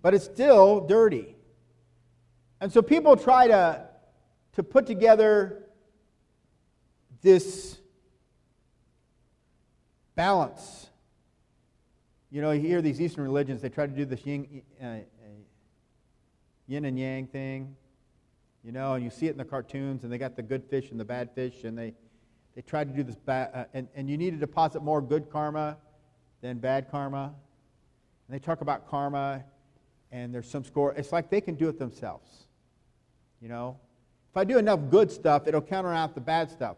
But 0.00 0.14
it's 0.14 0.24
still 0.24 0.80
dirty. 0.80 1.36
And 2.60 2.72
so 2.72 2.80
people 2.80 3.16
try 3.16 3.48
to, 3.48 3.86
to 4.54 4.62
put 4.62 4.86
together 4.86 5.64
this 7.20 7.78
balance. 10.14 10.88
You 12.30 12.40
know, 12.40 12.50
you 12.52 12.60
hear 12.60 12.80
these 12.80 13.00
Eastern 13.00 13.24
religions, 13.24 13.60
they 13.60 13.68
try 13.68 13.86
to 13.86 13.92
do 13.92 14.06
this 14.06 14.24
yin, 14.24 14.62
uh, 14.82 14.86
uh, 14.86 14.98
yin 16.66 16.86
and 16.86 16.98
yang 16.98 17.26
thing, 17.26 17.76
you 18.64 18.72
know, 18.72 18.94
and 18.94 19.04
you 19.04 19.10
see 19.10 19.26
it 19.26 19.30
in 19.30 19.38
the 19.38 19.44
cartoons, 19.44 20.04
and 20.04 20.12
they 20.12 20.18
got 20.18 20.36
the 20.36 20.42
good 20.42 20.64
fish 20.64 20.90
and 20.90 21.00
the 21.00 21.04
bad 21.04 21.30
fish, 21.34 21.64
and 21.64 21.76
they, 21.76 21.94
they 22.54 22.62
try 22.62 22.84
to 22.84 22.90
do 22.90 23.02
this, 23.02 23.16
ba- 23.16 23.50
uh, 23.54 23.64
and, 23.74 23.88
and 23.94 24.08
you 24.08 24.16
need 24.16 24.30
to 24.30 24.36
deposit 24.36 24.82
more 24.82 25.00
good 25.00 25.30
karma 25.30 25.76
than 26.40 26.58
bad 26.58 26.90
karma. 26.90 27.34
And 28.28 28.34
they 28.34 28.38
talk 28.38 28.60
about 28.60 28.88
karma, 28.88 29.44
and 30.12 30.32
there's 30.32 30.48
some 30.48 30.64
score. 30.64 30.92
It's 30.94 31.12
like 31.12 31.30
they 31.30 31.40
can 31.40 31.54
do 31.54 31.68
it 31.68 31.78
themselves, 31.78 32.46
you 33.40 33.48
know. 33.48 33.78
If 34.30 34.36
I 34.36 34.44
do 34.44 34.58
enough 34.58 34.80
good 34.90 35.10
stuff, 35.10 35.46
it'll 35.46 35.60
counteract 35.60 36.14
the 36.14 36.20
bad 36.20 36.50
stuff. 36.50 36.76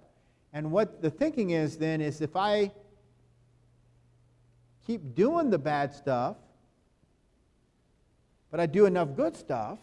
And 0.52 0.72
what 0.72 1.02
the 1.02 1.10
thinking 1.10 1.50
is 1.50 1.76
then 1.76 2.00
is 2.00 2.20
if 2.20 2.34
I 2.34 2.72
keep 4.86 5.14
doing 5.14 5.50
the 5.50 5.58
bad 5.58 5.94
stuff, 5.94 6.36
but 8.50 8.60
I 8.60 8.66
do 8.66 8.86
enough 8.86 9.16
good 9.16 9.36
stuff, 9.36 9.78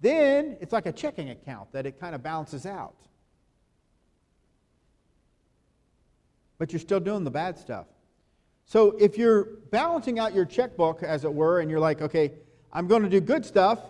then 0.00 0.56
it's 0.60 0.72
like 0.72 0.86
a 0.86 0.92
checking 0.92 1.30
account 1.30 1.72
that 1.72 1.86
it 1.86 1.98
kind 1.98 2.14
of 2.14 2.22
balances 2.22 2.66
out. 2.66 2.96
But 6.58 6.72
you're 6.72 6.80
still 6.80 7.00
doing 7.00 7.24
the 7.24 7.30
bad 7.30 7.58
stuff. 7.58 7.86
So 8.64 8.96
if 8.98 9.16
you're 9.16 9.44
balancing 9.70 10.18
out 10.18 10.34
your 10.34 10.44
checkbook, 10.44 11.02
as 11.02 11.24
it 11.24 11.32
were, 11.32 11.60
and 11.60 11.70
you're 11.70 11.80
like, 11.80 12.02
okay, 12.02 12.32
I'm 12.72 12.88
going 12.88 13.02
to 13.02 13.08
do 13.08 13.20
good 13.20 13.44
stuff 13.44 13.80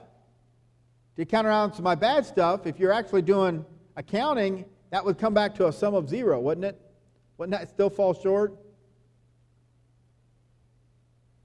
to 1.16 1.24
counterbalance 1.24 1.78
my 1.78 1.94
bad 1.94 2.26
stuff, 2.26 2.66
if 2.66 2.78
you're 2.78 2.92
actually 2.92 3.22
doing 3.22 3.64
accounting 3.96 4.66
that 4.90 5.04
would 5.04 5.18
come 5.18 5.34
back 5.34 5.54
to 5.56 5.66
a 5.66 5.72
sum 5.72 5.94
of 5.94 6.08
zero, 6.08 6.38
wouldn't 6.40 6.64
it? 6.64 6.80
Wouldn't 7.38 7.58
that 7.58 7.68
still 7.68 7.90
fall 7.90 8.14
short? 8.14 8.54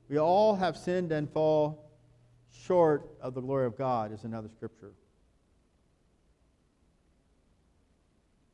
We 0.10 0.20
all 0.20 0.56
have 0.56 0.78
sinned 0.78 1.12
and 1.12 1.30
fall 1.30 1.81
short 2.52 3.10
of 3.22 3.34
the 3.34 3.42
glory 3.42 3.66
of 3.66 3.78
God, 3.78 4.12
is 4.12 4.24
another 4.24 4.50
scripture. 4.50 4.92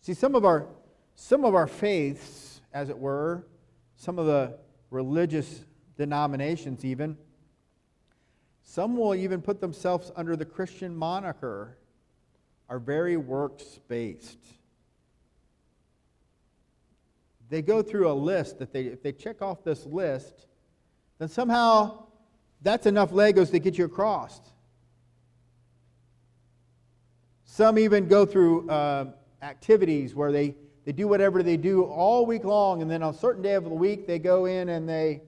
See, 0.02 0.14
some 0.14 0.36
of 0.36 0.46
our 0.46 0.68
some 1.16 1.44
of 1.44 1.56
our 1.56 1.66
faiths, 1.66 2.62
as 2.74 2.90
it 2.90 2.98
were, 2.98 3.48
some 3.96 4.20
of 4.20 4.28
the 4.28 4.56
religious 4.92 5.66
denominations 5.98 6.86
even, 6.86 7.18
some 8.64 8.96
will 8.96 9.16
even 9.16 9.42
put 9.42 9.60
themselves 9.60 10.12
under 10.16 10.36
the 10.36 10.46
Christian 10.46 10.96
moniker, 10.96 11.78
are 12.70 12.78
very 12.78 13.18
works 13.18 13.80
based 13.88 14.58
they 17.50 17.62
go 17.62 17.82
through 17.82 18.12
a 18.12 18.14
list 18.14 18.60
that 18.60 18.74
they, 18.74 18.84
if 18.84 19.02
they 19.02 19.12
check 19.12 19.42
off 19.42 19.64
this 19.64 19.86
list, 19.86 20.48
then 21.18 21.30
somehow 21.30 22.07
that's 22.62 22.86
enough 22.86 23.12
Legos 23.12 23.52
to 23.52 23.60
get 23.60 23.78
you 23.78 23.86
across. 23.86 24.40
Some 27.46 27.80
even 27.80 28.08
go 28.08 28.26
through 28.26 28.70
uh, 28.70 29.06
activities 29.42 30.14
where 30.14 30.32
they, 30.32 30.56
they 30.86 30.92
do 30.92 31.08
whatever 31.08 31.42
they 31.44 31.58
do 31.58 31.84
all 31.84 32.26
week 32.26 32.44
long, 32.44 32.82
and 32.82 32.90
then 32.90 33.02
on 33.04 33.14
a 33.14 33.18
certain 33.18 33.42
day 33.42 33.54
of 33.54 33.64
the 33.64 33.70
week, 33.70 34.06
they 34.06 34.20
go 34.20 34.46
in 34.46 34.70
and 34.70 34.88
they 34.88 35.22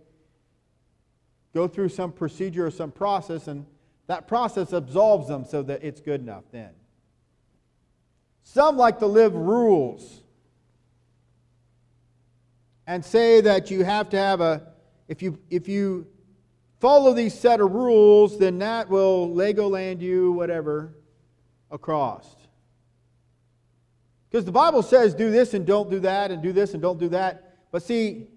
go 1.54 1.68
through 1.68 1.90
some 1.90 2.12
procedure 2.12 2.68
or 2.68 2.72
some 2.72 2.92
process, 2.92 3.48
and 3.48 3.66
that 4.08 4.28
process 4.28 4.74
absolves 4.74 5.28
them 5.28 5.46
so 5.46 5.64
that 5.64 5.84
it's 5.84 6.02
good 6.02 6.22
enough 6.22 6.44
then. 6.52 6.70
Some 8.44 8.78
like 8.78 9.00
to 9.00 9.06
live 9.06 9.36
rules 9.36 10.22
and 12.88 13.06
say 13.06 13.42
that 13.42 13.70
you 13.70 13.84
have 13.84 14.10
to 14.10 14.18
have 14.18 14.42
a, 14.42 14.68
if 15.08 15.22
you, 15.22 15.38
if 15.52 15.68
you 15.68 16.08
follow 16.80 17.14
these 17.14 17.38
set 17.38 17.60
of 17.60 17.72
rules, 17.72 18.38
then 18.40 18.60
that 18.60 18.90
will 18.90 19.30
Legoland 19.30 20.02
you, 20.02 20.32
whatever, 20.32 20.94
across. 21.72 22.36
Because 24.30 24.46
the 24.46 24.52
Bible 24.52 24.84
says 24.84 25.14
do 25.14 25.32
this 25.32 25.54
and 25.54 25.66
don't 25.66 25.90
do 25.90 26.00
that, 26.02 26.32
and 26.32 26.42
do 26.42 26.54
this 26.54 26.74
and 26.74 26.82
don't 26.82 27.00
do 27.00 27.10
that. 27.10 27.58
But 27.72 27.84
see, 27.84 28.28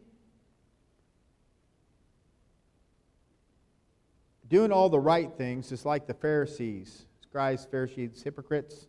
doing 4.49 4.73
all 4.73 4.89
the 4.89 5.01
right 5.01 5.33
things 5.37 5.73
is 5.73 5.85
like 5.85 6.07
the 6.07 6.15
Pharisees. 6.15 7.07
scribes, 7.23 7.67
Pharisees, 7.71 8.23
hypocrites. 8.23 8.87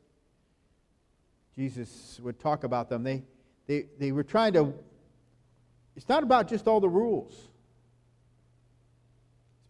Jesus 1.55 2.19
would 2.23 2.39
talk 2.39 2.63
about 2.63 2.89
them. 2.89 3.03
They, 3.03 3.23
they, 3.67 3.85
they 3.99 4.11
were 4.11 4.23
trying 4.23 4.53
to, 4.53 4.73
it's 5.95 6.09
not 6.09 6.23
about 6.23 6.47
just 6.47 6.67
all 6.67 6.79
the 6.79 6.89
rules. 6.89 7.49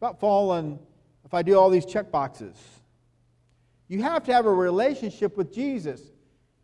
About 0.04 0.20
following, 0.20 0.78
if 1.24 1.34
I 1.34 1.44
do 1.44 1.58
all 1.58 1.70
these 1.70 1.86
check 1.86 2.12
boxes. 2.12 2.58
You 3.88 4.02
have 4.02 4.26
to 4.26 4.34
have 4.34 4.46
a 4.46 4.54
relationship 4.54 5.38
with 5.38 5.54
Jesus 5.54 6.02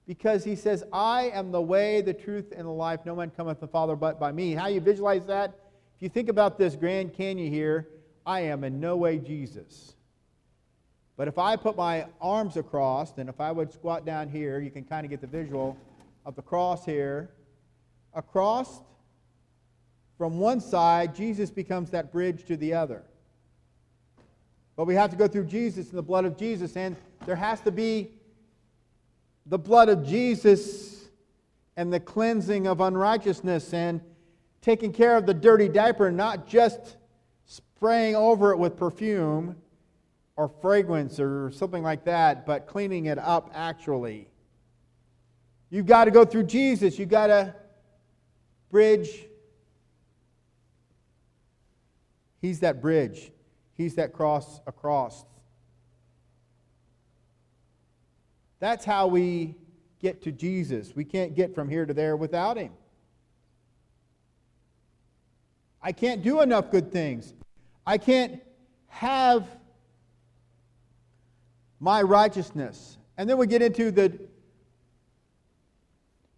because 0.06 0.44
he 0.44 0.58
says, 0.58 0.84
I 0.92 1.30
am 1.30 1.54
the 1.54 1.62
way, 1.62 2.02
the 2.02 2.14
truth, 2.14 2.52
and 2.54 2.68
the 2.68 2.72
life. 2.72 3.06
No 3.06 3.16
man 3.16 3.30
cometh 3.30 3.62
the 3.62 3.68
Father 3.70 3.96
but 3.96 4.20
by 4.20 4.34
me. 4.34 4.56
How 4.56 4.68
you 4.68 4.82
visualize 4.82 5.26
that? 5.28 5.58
If 5.96 6.02
you 6.02 6.10
think 6.10 6.28
about 6.28 6.58
this 6.58 6.76
Grand 6.76 7.14
Canyon 7.14 7.50
here, 7.50 7.88
I 8.26 8.42
am 8.42 8.66
in 8.66 8.82
no 8.82 8.98
way 8.98 9.20
Jesus. 9.20 9.96
But 11.16 11.30
if 11.30 11.38
I 11.38 11.56
put 11.56 11.78
my 11.78 12.08
arms 12.20 12.58
across, 12.58 13.18
and 13.20 13.30
if 13.30 13.40
I 13.40 13.54
would 13.54 13.72
squat 13.72 14.06
down 14.06 14.28
here, 14.28 14.60
you 14.60 14.70
can 14.70 14.84
kind 14.84 15.06
of 15.06 15.12
get 15.12 15.22
the 15.22 15.28
visual 15.28 15.78
of 16.26 16.36
the 16.36 16.42
cross 16.42 16.84
here. 16.84 17.30
Across 18.14 18.82
from 20.18 20.40
one 20.40 20.60
side, 20.60 21.16
Jesus 21.16 21.50
becomes 21.50 21.90
that 21.92 22.12
bridge 22.12 22.44
to 22.44 22.58
the 22.58 22.74
other. 22.74 23.06
But 24.80 24.88
we 24.88 24.96
have 24.96 25.10
to 25.10 25.18
go 25.18 25.28
through 25.28 25.44
Jesus 25.48 25.90
and 25.90 25.98
the 25.98 26.02
blood 26.02 26.24
of 26.24 26.38
Jesus, 26.38 26.78
and 26.78 26.96
there 27.26 27.36
has 27.36 27.60
to 27.64 27.70
be 27.70 28.12
the 29.46 29.60
blood 29.60 29.90
of 29.90 30.08
Jesus 30.08 31.10
and 31.76 31.92
the 31.92 32.00
cleansing 32.00 32.66
of 32.66 32.80
unrighteousness 32.80 33.74
and 33.74 34.00
taking 34.62 34.94
care 34.94 35.18
of 35.18 35.26
the 35.26 35.34
dirty 35.34 35.68
diaper, 35.68 36.14
not 36.14 36.48
just 36.48 36.96
spraying 37.46 38.16
over 38.16 38.54
it 38.54 38.58
with 38.58 38.78
perfume 38.78 39.58
or 40.38 40.48
fragrance 40.48 41.20
or 41.20 41.52
something 41.52 41.84
like 41.84 42.06
that, 42.06 42.46
but 42.46 42.66
cleaning 42.66 43.08
it 43.08 43.18
up 43.18 43.52
actually. 43.54 44.30
You've 45.70 45.88
got 45.88 46.06
to 46.06 46.12
go 46.12 46.24
through 46.24 46.44
Jesus. 46.44 46.98
You've 46.98 47.10
got 47.10 47.28
to 47.28 47.54
bridge. 48.72 49.10
He's 52.42 52.62
that 52.62 52.82
bridge. 52.82 53.34
He's 53.80 53.96
that 53.96 54.12
cross 54.12 54.60
across. 54.68 55.24
That's 58.60 58.84
how 58.84 59.08
we 59.08 59.56
get 60.02 60.22
to 60.24 60.34
Jesus. 60.34 60.94
We 60.94 61.06
can't 61.06 61.34
get 61.34 61.56
from 61.56 61.70
here 61.70 61.86
to 61.86 61.94
there 61.94 62.18
without 62.18 62.58
Him. 62.58 62.74
I 65.82 65.94
can't 65.94 66.22
do 66.22 66.42
enough 66.42 66.72
good 66.72 66.92
things. 66.92 67.34
I 67.88 67.98
can't 67.98 68.42
have 68.88 69.48
my 71.80 72.02
righteousness. 72.02 72.98
And 73.18 73.30
then 73.30 73.38
we 73.38 73.48
get 73.48 73.62
into 73.62 73.92
the, 73.92 74.10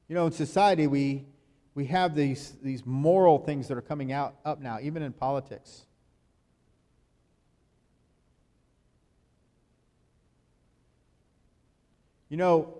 you 0.08 0.14
know, 0.14 0.28
in 0.28 0.32
society, 0.32 0.86
we, 0.86 1.26
we 1.74 1.86
have 1.86 2.14
these, 2.14 2.56
these 2.62 2.86
moral 2.86 3.40
things 3.40 3.68
that 3.68 3.80
are 3.80 3.82
coming 3.82 4.12
out 4.12 4.36
up 4.46 4.62
now, 4.62 4.78
even 4.80 5.02
in 5.02 5.12
politics. 5.12 5.88
You 12.32 12.38
know, 12.38 12.76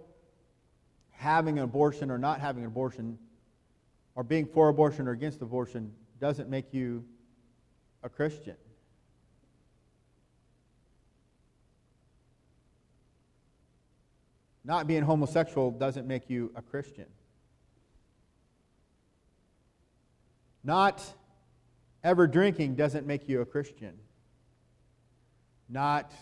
having 1.12 1.58
an 1.58 1.66
abortion 1.66 2.10
or 2.10 2.18
not 2.18 2.40
having 2.40 2.64
an 2.64 2.68
abortion, 2.68 3.20
or 4.16 4.24
being 4.24 4.46
for 4.46 4.70
abortion 4.70 5.10
or 5.10 5.12
against 5.12 5.42
abortion, 5.42 5.92
doesn't 6.22 6.50
make 6.50 6.74
you 6.74 7.04
a 8.02 8.08
Christian. 8.08 8.56
Not 14.64 14.88
being 14.88 15.04
homosexual 15.04 15.70
doesn't 15.72 16.08
make 16.08 16.30
you 16.30 16.54
a 16.56 16.62
Christian. 16.62 17.08
Not 20.64 21.04
ever 22.06 22.26
drinking 22.26 22.76
doesn't 22.76 23.06
make 23.06 23.28
you 23.28 23.42
a 23.42 23.46
Christian. 23.46 23.96
Not 25.68 26.14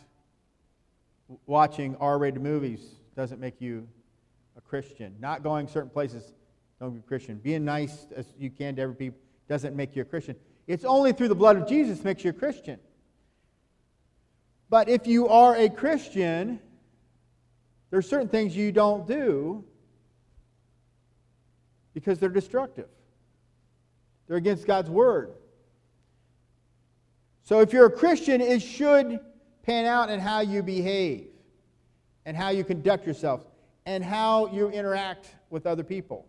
watching 1.46 1.96
R 1.98 2.18
rated 2.18 2.42
movies 2.42 2.99
doesn't 3.20 3.42
make 3.42 3.60
you 3.60 3.86
a 4.58 4.62
Christian. 4.62 5.14
Not 5.20 5.44
going 5.44 5.68
certain 5.68 5.90
places 5.90 6.32
don't 6.80 6.94
be 6.94 7.00
a 7.00 7.02
Christian. 7.02 7.36
Being 7.36 7.66
nice 7.66 8.08
as 8.16 8.26
you 8.40 8.50
can 8.50 8.78
to 8.78 8.82
every 8.82 8.96
people 8.96 9.20
doesn't 9.50 9.76
make 9.76 9.94
you 9.94 10.04
a 10.04 10.06
Christian. 10.06 10.38
It's 10.68 10.86
only 10.86 11.12
through 11.12 11.28
the 11.28 11.36
blood 11.36 11.58
of 11.58 11.68
Jesus 11.68 12.02
makes 12.02 12.24
you 12.24 12.30
a 12.30 12.34
Christian. 12.34 12.80
But 14.70 14.88
if 14.88 15.06
you 15.06 15.28
are 15.28 15.54
a 15.58 15.68
Christian, 15.68 16.62
there 17.90 18.00
are 18.00 18.02
certain 18.02 18.30
things 18.30 18.56
you 18.56 18.72
don't 18.72 19.06
do 19.06 19.66
because 21.94 22.20
they're 22.20 22.30
destructive. 22.30 22.88
They're 24.30 24.38
against 24.38 24.66
God's 24.66 24.90
word. 24.90 25.34
So 27.44 27.60
if 27.60 27.74
you're 27.74 27.88
a 27.88 27.92
Christian, 27.92 28.40
it 28.40 28.62
should 28.62 29.20
pan 29.64 29.86
out 29.86 30.10
in 30.10 30.22
how 30.22 30.40
you 30.40 30.64
behave 30.64 31.29
and 32.26 32.36
how 32.36 32.50
you 32.50 32.64
conduct 32.64 33.08
yourself 33.08 33.42
and 33.86 34.04
how 34.04 34.48
you 34.48 34.70
interact 34.70 35.36
with 35.50 35.66
other 35.66 35.84
people. 35.84 36.26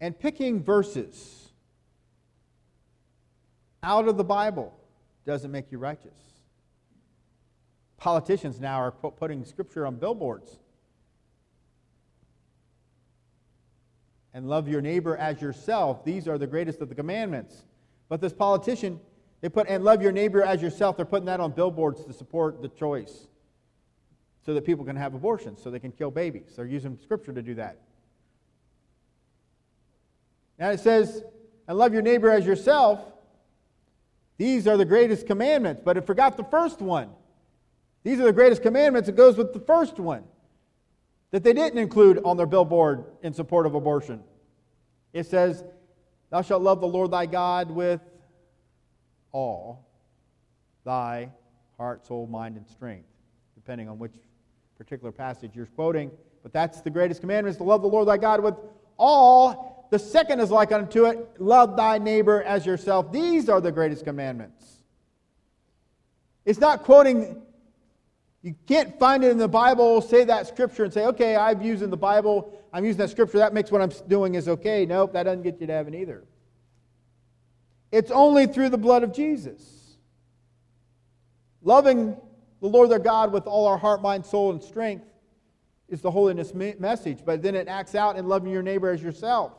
And 0.00 0.18
picking 0.18 0.62
verses 0.62 1.48
out 3.82 4.08
of 4.08 4.16
the 4.16 4.24
Bible 4.24 4.72
doesn't 5.24 5.50
make 5.50 5.70
you 5.70 5.78
righteous. 5.78 6.16
Politicians 7.96 8.60
now 8.60 8.76
are 8.76 8.92
putting 8.92 9.44
scripture 9.44 9.86
on 9.86 9.96
billboards. 9.96 10.56
And 14.32 14.48
love 14.48 14.68
your 14.68 14.80
neighbor 14.80 15.16
as 15.16 15.40
yourself. 15.42 16.04
These 16.04 16.28
are 16.28 16.38
the 16.38 16.46
greatest 16.46 16.80
of 16.80 16.88
the 16.88 16.94
commandments. 16.94 17.64
But 18.08 18.20
this 18.20 18.32
politician, 18.32 19.00
they 19.40 19.48
put, 19.48 19.68
and 19.68 19.84
love 19.84 20.02
your 20.02 20.12
neighbor 20.12 20.42
as 20.42 20.60
yourself, 20.60 20.96
they're 20.96 21.06
putting 21.06 21.26
that 21.26 21.40
on 21.40 21.52
billboards 21.52 22.04
to 22.04 22.12
support 22.12 22.60
the 22.60 22.68
choice 22.68 23.28
so 24.44 24.54
that 24.54 24.64
people 24.64 24.84
can 24.84 24.96
have 24.96 25.14
abortions, 25.14 25.62
so 25.62 25.70
they 25.70 25.78
can 25.78 25.92
kill 25.92 26.10
babies. 26.10 26.54
They're 26.56 26.66
using 26.66 26.98
scripture 27.02 27.32
to 27.32 27.42
do 27.42 27.54
that. 27.54 27.78
Now 30.58 30.70
it 30.70 30.80
says, 30.80 31.22
and 31.68 31.78
love 31.78 31.92
your 31.92 32.02
neighbor 32.02 32.30
as 32.30 32.44
yourself. 32.46 33.00
These 34.38 34.66
are 34.66 34.76
the 34.76 34.84
greatest 34.84 35.26
commandments, 35.26 35.82
but 35.84 35.96
it 35.96 36.06
forgot 36.06 36.36
the 36.36 36.44
first 36.44 36.80
one. 36.80 37.10
These 38.04 38.20
are 38.20 38.24
the 38.24 38.32
greatest 38.32 38.62
commandments. 38.62 39.08
It 39.08 39.16
goes 39.16 39.36
with 39.36 39.52
the 39.52 39.60
first 39.60 39.98
one 39.98 40.24
that 41.30 41.44
they 41.44 41.52
didn't 41.52 41.78
include 41.78 42.20
on 42.24 42.36
their 42.36 42.46
billboard 42.46 43.04
in 43.22 43.34
support 43.34 43.66
of 43.66 43.74
abortion. 43.74 44.22
It 45.12 45.26
says, 45.26 45.62
Thou 46.30 46.42
shalt 46.42 46.62
love 46.62 46.80
the 46.80 46.88
Lord 46.88 47.10
thy 47.10 47.26
God 47.26 47.70
with 47.70 48.00
all 49.32 49.86
thy 50.84 51.30
heart, 51.76 52.06
soul, 52.06 52.26
mind, 52.26 52.56
and 52.56 52.66
strength, 52.68 53.08
depending 53.54 53.88
on 53.88 53.98
which 53.98 54.14
particular 54.76 55.12
passage 55.12 55.52
you're 55.54 55.66
quoting. 55.66 56.10
But 56.42 56.52
that's 56.52 56.80
the 56.80 56.90
greatest 56.90 57.20
commandment 57.20 57.52
is 57.52 57.58
to 57.58 57.64
love 57.64 57.82
the 57.82 57.88
Lord 57.88 58.08
thy 58.08 58.16
God 58.16 58.42
with 58.42 58.54
all. 58.98 59.88
The 59.90 59.98
second 59.98 60.40
is 60.40 60.50
like 60.50 60.72
unto 60.72 61.06
it, 61.06 61.40
love 61.40 61.76
thy 61.76 61.98
neighbor 61.98 62.42
as 62.42 62.66
yourself. 62.66 63.12
These 63.12 63.48
are 63.48 63.60
the 63.60 63.72
greatest 63.72 64.04
commandments. 64.04 64.82
It's 66.44 66.60
not 66.60 66.82
quoting 66.84 67.42
you 68.42 68.54
can't 68.66 68.98
find 68.98 69.24
it 69.24 69.30
in 69.30 69.38
the 69.38 69.48
Bible, 69.48 70.00
say 70.00 70.24
that 70.24 70.46
scripture, 70.46 70.84
and 70.84 70.92
say, 70.92 71.06
okay, 71.06 71.34
I've 71.34 71.60
used 71.60 71.82
in 71.82 71.90
the 71.90 71.96
Bible, 71.96 72.62
I'm 72.72 72.84
using 72.84 72.98
that 72.98 73.10
scripture, 73.10 73.38
that 73.38 73.52
makes 73.52 73.72
what 73.72 73.82
I'm 73.82 73.92
doing 74.06 74.36
is 74.36 74.48
okay. 74.48 74.86
Nope, 74.86 75.12
that 75.14 75.24
doesn't 75.24 75.42
get 75.42 75.60
you 75.60 75.66
to 75.66 75.72
heaven 75.72 75.94
either. 75.94 76.24
It's 77.90 78.10
only 78.10 78.46
through 78.46 78.68
the 78.68 78.78
blood 78.78 79.02
of 79.02 79.12
Jesus. 79.12 79.96
Loving 81.62 82.16
the 82.60 82.66
Lord 82.66 82.90
their 82.90 82.98
God 82.98 83.32
with 83.32 83.46
all 83.46 83.66
our 83.66 83.78
heart, 83.78 84.02
mind, 84.02 84.26
soul, 84.26 84.50
and 84.50 84.62
strength 84.62 85.04
is 85.88 86.00
the 86.02 86.10
holiness 86.10 86.52
message, 86.54 87.20
but 87.24 87.42
then 87.42 87.54
it 87.54 87.68
acts 87.68 87.94
out 87.94 88.16
in 88.16 88.28
loving 88.28 88.52
your 88.52 88.62
neighbor 88.62 88.90
as 88.90 89.02
yourself. 89.02 89.52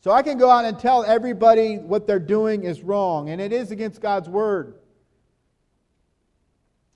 So 0.00 0.10
I 0.10 0.22
can 0.22 0.38
go 0.38 0.50
out 0.50 0.64
and 0.64 0.78
tell 0.78 1.04
everybody 1.04 1.78
what 1.78 2.06
they're 2.06 2.18
doing 2.18 2.64
is 2.64 2.82
wrong, 2.82 3.30
and 3.30 3.40
it 3.40 3.52
is 3.52 3.70
against 3.70 4.00
God's 4.00 4.28
word. 4.28 4.74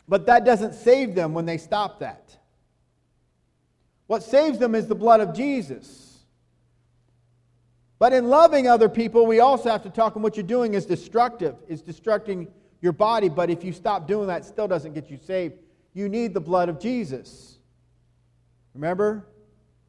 But 0.08 0.26
that 0.26 0.44
doesn't 0.44 0.74
save 0.74 1.14
them 1.14 1.34
when 1.34 1.46
they 1.46 1.56
stop 1.56 2.00
that. 2.00 2.36
What 4.08 4.24
saves 4.24 4.58
them 4.58 4.74
is 4.74 4.88
the 4.88 4.96
blood 4.96 5.20
of 5.20 5.34
Jesus. 5.34 6.09
But 8.00 8.14
in 8.14 8.28
loving 8.28 8.66
other 8.66 8.88
people, 8.88 9.26
we 9.26 9.38
also 9.38 9.70
have 9.70 9.84
to 9.84 9.90
talk 9.90 10.16
and 10.16 10.24
what 10.24 10.36
you're 10.36 10.42
doing 10.42 10.74
is 10.74 10.86
destructive, 10.86 11.54
is 11.68 11.82
destructing 11.82 12.48
your 12.80 12.92
body. 12.92 13.28
But 13.28 13.50
if 13.50 13.62
you 13.62 13.72
stop 13.72 14.08
doing 14.08 14.26
that, 14.28 14.44
still 14.44 14.66
doesn't 14.66 14.94
get 14.94 15.10
you 15.10 15.18
saved. 15.18 15.54
You 15.92 16.08
need 16.08 16.34
the 16.34 16.40
blood 16.40 16.68
of 16.68 16.80
Jesus. 16.80 17.58
Remember? 18.74 19.26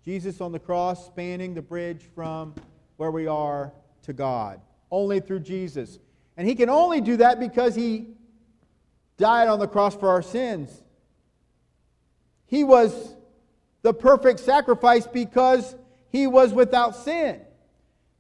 Jesus 0.04 0.41
on 0.41 0.52
the 0.52 0.60
cross 0.60 1.06
spanning 1.06 1.54
the 1.54 1.62
bridge 1.62 2.02
from 2.13 2.54
where 2.97 3.12
we 3.12 3.28
are 3.28 3.71
to 4.04 4.13
God. 4.13 4.60
Only 4.91 5.21
through 5.21 5.39
Jesus. 5.39 5.97
And 6.36 6.45
he 6.45 6.54
can 6.54 6.69
only 6.69 7.00
do 7.00 7.17
that 7.17 7.39
because 7.39 7.76
he 7.76 8.10
died 9.17 9.47
on 9.47 9.60
the 9.60 9.67
cross 9.67 9.95
for 9.95 10.10
our 10.10 10.21
sins. 10.21 10.84
He 12.47 12.65
was 12.65 13.15
the 13.84 13.93
perfect 13.93 14.41
sacrifice 14.41 15.08
because 15.08 15.76
he 16.10 16.28
was 16.28 16.52
without 16.52 16.95
sin, 16.97 17.39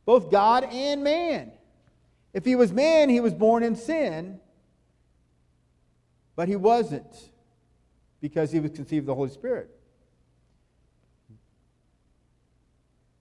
both 0.05 0.31
God 0.31 0.63
and 0.63 1.03
man. 1.03 1.51
If 2.33 2.45
he 2.45 2.55
was 2.55 2.71
man, 2.71 3.09
he 3.09 3.19
was 3.19 3.33
born 3.33 3.63
in 3.63 3.75
sin, 3.75 4.39
but 6.35 6.47
he 6.47 6.55
wasn't 6.55 7.29
because 8.21 8.51
he 8.51 8.59
was 8.59 8.71
conceived 8.71 9.03
of 9.03 9.07
the 9.07 9.15
Holy 9.15 9.29
Spirit. 9.29 9.69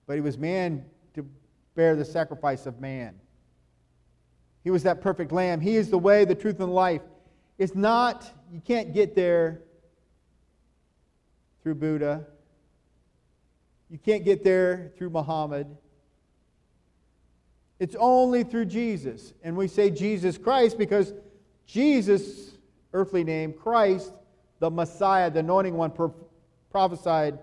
But 0.07 0.15
he 0.15 0.21
was 0.21 0.37
man 0.37 0.85
to 1.13 1.25
bear 1.75 1.95
the 1.95 2.05
sacrifice 2.05 2.65
of 2.65 2.79
man. 2.79 3.15
He 4.63 4.69
was 4.69 4.83
that 4.83 5.01
perfect 5.01 5.31
lamb. 5.31 5.59
He 5.59 5.75
is 5.75 5.89
the 5.89 5.97
way, 5.97 6.25
the 6.25 6.35
truth, 6.35 6.59
and 6.59 6.73
life. 6.73 7.01
It's 7.57 7.75
not, 7.75 8.31
you 8.51 8.61
can't 8.61 8.93
get 8.93 9.15
there 9.15 9.61
through 11.63 11.75
Buddha. 11.75 12.25
You 13.89 13.97
can't 13.97 14.23
get 14.23 14.43
there 14.43 14.91
through 14.97 15.09
Muhammad. 15.09 15.67
It's 17.81 17.95
only 17.97 18.43
through 18.43 18.65
Jesus. 18.65 19.33
And 19.41 19.57
we 19.57 19.67
say 19.67 19.89
Jesus 19.89 20.37
Christ 20.37 20.77
because 20.77 21.15
Jesus, 21.65 22.51
earthly 22.93 23.23
name, 23.23 23.53
Christ, 23.53 24.13
the 24.59 24.69
Messiah, 24.69 25.31
the 25.31 25.39
anointing 25.39 25.73
one 25.73 25.91
prophesied 26.69 27.39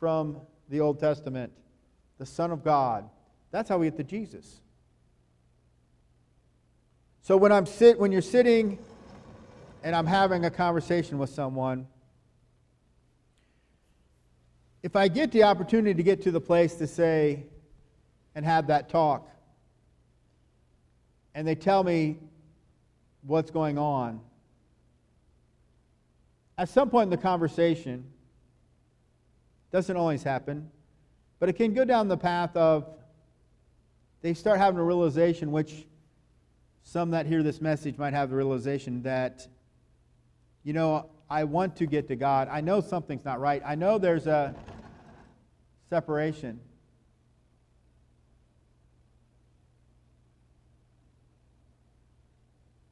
from 0.00 0.40
the 0.70 0.80
Old 0.80 0.98
Testament, 0.98 1.52
the 2.18 2.26
Son 2.26 2.50
of 2.50 2.64
God. 2.64 3.08
That's 3.52 3.68
how 3.68 3.78
we 3.78 3.86
get 3.86 3.96
to 3.98 4.02
Jesus. 4.02 4.60
So 7.22 7.36
when 7.36 7.52
I'm 7.52 7.64
sit 7.64 7.96
when 7.96 8.10
you're 8.10 8.22
sitting 8.22 8.80
and 9.84 9.94
I'm 9.94 10.06
having 10.06 10.46
a 10.46 10.50
conversation 10.50 11.16
with 11.16 11.30
someone, 11.30 11.86
if 14.82 14.96
I 14.96 15.06
get 15.06 15.30
the 15.30 15.44
opportunity 15.44 15.94
to 15.94 16.02
get 16.02 16.22
to 16.22 16.32
the 16.32 16.40
place 16.40 16.74
to 16.74 16.88
say 16.88 17.44
and 18.34 18.44
have 18.44 18.66
that 18.66 18.88
talk, 18.88 19.30
and 21.36 21.46
they 21.46 21.54
tell 21.54 21.84
me 21.84 22.16
what's 23.26 23.50
going 23.50 23.76
on, 23.76 24.20
at 26.56 26.70
some 26.70 26.88
point 26.88 27.04
in 27.04 27.10
the 27.10 27.22
conversation, 27.22 28.06
doesn't 29.70 29.98
always 29.98 30.22
happen, 30.22 30.70
but 31.38 31.50
it 31.50 31.52
can 31.52 31.74
go 31.74 31.84
down 31.84 32.08
the 32.08 32.16
path 32.16 32.56
of 32.56 32.88
they 34.22 34.32
start 34.32 34.56
having 34.56 34.80
a 34.80 34.82
realization 34.82 35.52
which 35.52 35.86
some 36.82 37.10
that 37.10 37.26
hear 37.26 37.42
this 37.42 37.60
message 37.60 37.98
might 37.98 38.14
have 38.14 38.30
the 38.30 38.36
realization 38.36 39.02
that, 39.02 39.46
you 40.64 40.72
know, 40.72 41.10
I 41.28 41.44
want 41.44 41.76
to 41.76 41.86
get 41.86 42.08
to 42.08 42.16
God. 42.16 42.48
I 42.50 42.62
know 42.62 42.80
something's 42.80 43.26
not 43.26 43.40
right. 43.40 43.60
I 43.62 43.74
know 43.74 43.98
there's 43.98 44.26
a 44.26 44.54
separation. 45.90 46.60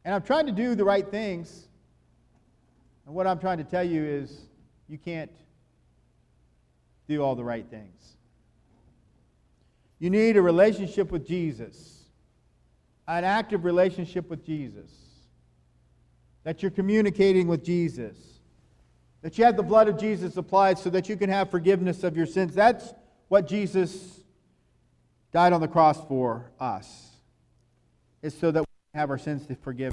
And 0.05 0.15
I'm 0.15 0.23
trying 0.23 0.47
to 0.47 0.53
do 0.53 0.75
the 0.75 0.85
right 0.85 1.09
things. 1.09 1.69
And 3.07 3.15
what 3.15 3.27
I'm 3.27 3.39
trying 3.39 3.59
to 3.59 3.65
tell 3.65 3.85
you 3.85 4.05
is 4.05 4.39
you 4.89 4.99
can't 4.99 5.31
do 7.09 7.23
all 7.23 7.35
the 7.35 7.45
right 7.45 7.67
things. 7.69 8.17
You 9.99 10.11
need 10.11 10.37
a 10.37 10.43
relationship 10.43 11.11
with 11.11 11.27
Jesus 11.27 11.95
an 13.07 13.25
active 13.25 13.65
relationship 13.65 14.31
with 14.31 14.45
Jesus, 14.45 14.91
that 16.43 16.63
you're 16.63 16.71
communicating 16.71 17.47
with 17.47 17.65
Jesus, 17.65 18.17
that 19.23 19.37
you 19.39 19.45
have 19.45 19.57
the 19.57 19.63
blood 19.63 19.89
of 19.89 19.99
Jesus 19.99 20.37
applied 20.37 20.79
so 20.79 20.91
that 20.91 21.09
you 21.09 21.17
can 21.17 21.31
have 21.31 21.51
forgiveness 21.51 22.05
of 22.05 22.17
your 22.17 22.27
sins. 22.27 22.55
That's 22.55 22.95
what 23.29 23.47
Jesus 23.47 24.21
died 25.33 25.53
on 25.53 25.61
the 25.61 25.69
cross 25.69 26.03
for 26.07 26.51
us, 26.61 27.11
is 28.23 28.37
so 28.37 28.51
that 28.51 28.65
have 28.95 29.11
our 29.11 29.19
sins 29.19 29.47
forgiven. 29.61 29.93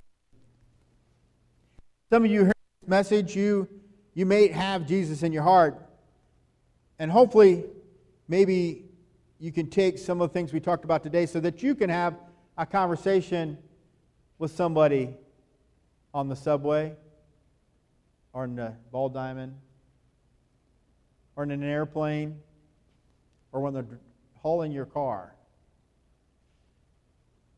Some 2.12 2.24
of 2.24 2.32
you 2.32 2.46
heard 2.46 2.54
this 2.82 2.90
message, 2.90 3.36
you, 3.36 3.68
you 4.14 4.26
may 4.26 4.50
have 4.50 4.86
Jesus 4.86 5.24
in 5.24 5.34
your 5.34 5.44
heart, 5.44 5.84
and 7.00 7.12
hopefully, 7.12 7.66
maybe 8.28 8.86
you 9.40 9.52
can 9.52 9.68
take 9.72 9.98
some 9.98 10.22
of 10.22 10.30
the 10.30 10.34
things 10.34 10.54
we 10.54 10.60
talked 10.60 10.86
about 10.86 11.02
today 11.02 11.26
so 11.26 11.40
that 11.40 11.64
you 11.64 11.74
can 11.74 11.90
have 11.90 12.16
a 12.58 12.66
conversation 12.66 13.58
with 14.38 14.52
somebody 14.52 15.16
on 16.14 16.30
the 16.30 16.36
subway 16.36 16.94
or 18.34 18.44
in 18.44 18.56
the 18.56 18.74
ball 18.92 19.10
diamond 19.10 19.56
or 21.36 21.44
in 21.44 21.50
an 21.50 21.64
airplane 21.64 22.40
or 23.52 23.62
when 23.62 23.74
they're 23.74 24.00
hauling 24.36 24.72
your 24.72 24.86
car. 24.86 25.34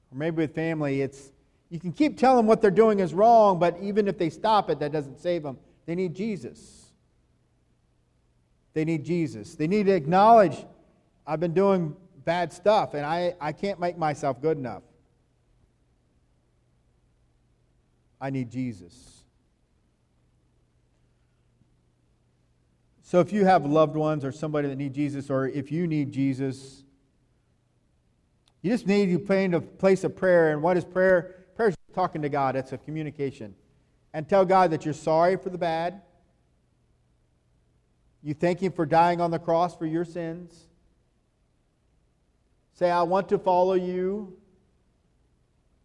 Or 0.10 0.18
maybe 0.18 0.38
with 0.38 0.56
family, 0.56 1.02
it's 1.02 1.33
you 1.74 1.80
can 1.80 1.92
keep 1.92 2.20
telling 2.20 2.38
them 2.38 2.46
what 2.46 2.62
they're 2.62 2.70
doing 2.70 3.00
is 3.00 3.16
wrong, 3.16 3.58
but 3.58 3.76
even 3.82 4.08
if 4.08 4.20
they 4.20 4.30
stop 4.30 4.70
it, 4.70 4.78
that 4.78 4.92
doesn't 4.92 5.20
save 5.20 5.42
them. 5.42 5.58
They 5.88 5.96
need 5.96 6.14
Jesus. 6.14 6.92
They 8.76 8.86
need 8.86 9.04
Jesus. 9.04 9.56
They 9.56 9.66
need 9.66 9.88
to 9.88 9.92
acknowledge 9.94 10.68
I've 11.26 11.40
been 11.40 11.56
doing 11.56 11.96
bad 12.26 12.54
stuff, 12.54 12.94
and 12.94 13.04
I, 13.04 13.34
I 13.42 13.54
can't 13.54 13.80
make 13.80 13.98
myself 13.98 14.40
good 14.40 14.56
enough. 14.56 14.84
I 18.22 18.30
need 18.30 18.52
Jesus. 18.52 19.24
So 23.02 23.20
if 23.20 23.34
you 23.34 23.46
have 23.46 23.66
loved 23.66 23.96
ones 23.96 24.24
or 24.24 24.32
somebody 24.32 24.68
that 24.68 24.76
need 24.76 24.94
Jesus, 24.94 25.28
or 25.32 25.48
if 25.48 25.72
you 25.72 25.88
need 25.88 26.12
Jesus, 26.12 26.84
you 28.62 28.70
just 28.70 28.86
need 28.86 29.10
to 29.26 29.60
place 29.60 30.04
of 30.04 30.16
prayer. 30.16 30.52
And 30.52 30.62
what 30.62 30.78
is 30.78 30.86
prayer? 30.86 31.43
Talking 31.94 32.22
to 32.24 32.30
God. 32.30 32.56
It's 32.56 32.74
a 32.74 32.78
communication. 32.78 33.56
And 34.14 34.28
tell 34.28 34.46
God 34.46 34.72
that 34.72 34.86
you're 34.86 34.94
sorry 34.94 35.38
for 35.38 35.50
the 35.50 35.58
bad. 35.58 36.02
You 38.22 38.34
thank 38.34 38.62
Him 38.62 38.72
for 38.72 38.86
dying 38.86 39.20
on 39.22 39.32
the 39.32 39.40
cross 39.40 39.76
for 39.76 39.86
your 39.86 40.06
sins. 40.06 40.68
Say, 42.74 42.90
I 42.90 43.04
want 43.04 43.30
to 43.30 43.38
follow 43.38 43.74
you. 43.74 44.38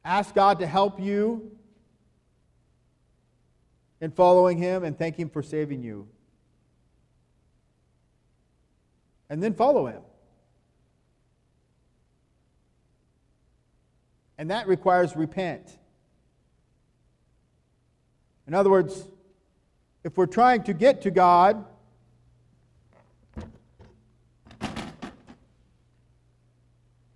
Ask 0.05 0.35
God 0.35 0.61
to 0.61 0.67
help 0.67 1.01
you 1.01 1.51
in 4.01 4.11
following 4.11 4.57
Him 4.57 4.85
and 4.85 4.97
thank 4.97 5.17
Him 5.17 5.29
for 5.29 5.43
saving 5.43 5.83
you. 5.83 6.09
And 9.29 9.43
then 9.43 9.53
follow 9.53 9.87
Him. 9.87 10.01
And 14.39 14.51
that 14.51 14.69
requires 14.69 15.17
repent. 15.17 15.77
In 18.49 18.55
other 18.55 18.71
words, 18.71 19.07
if 20.05 20.17
we're 20.17 20.25
trying 20.25 20.63
to 20.63 20.73
get 20.73 21.03
to 21.03 21.11
God, 21.11 21.67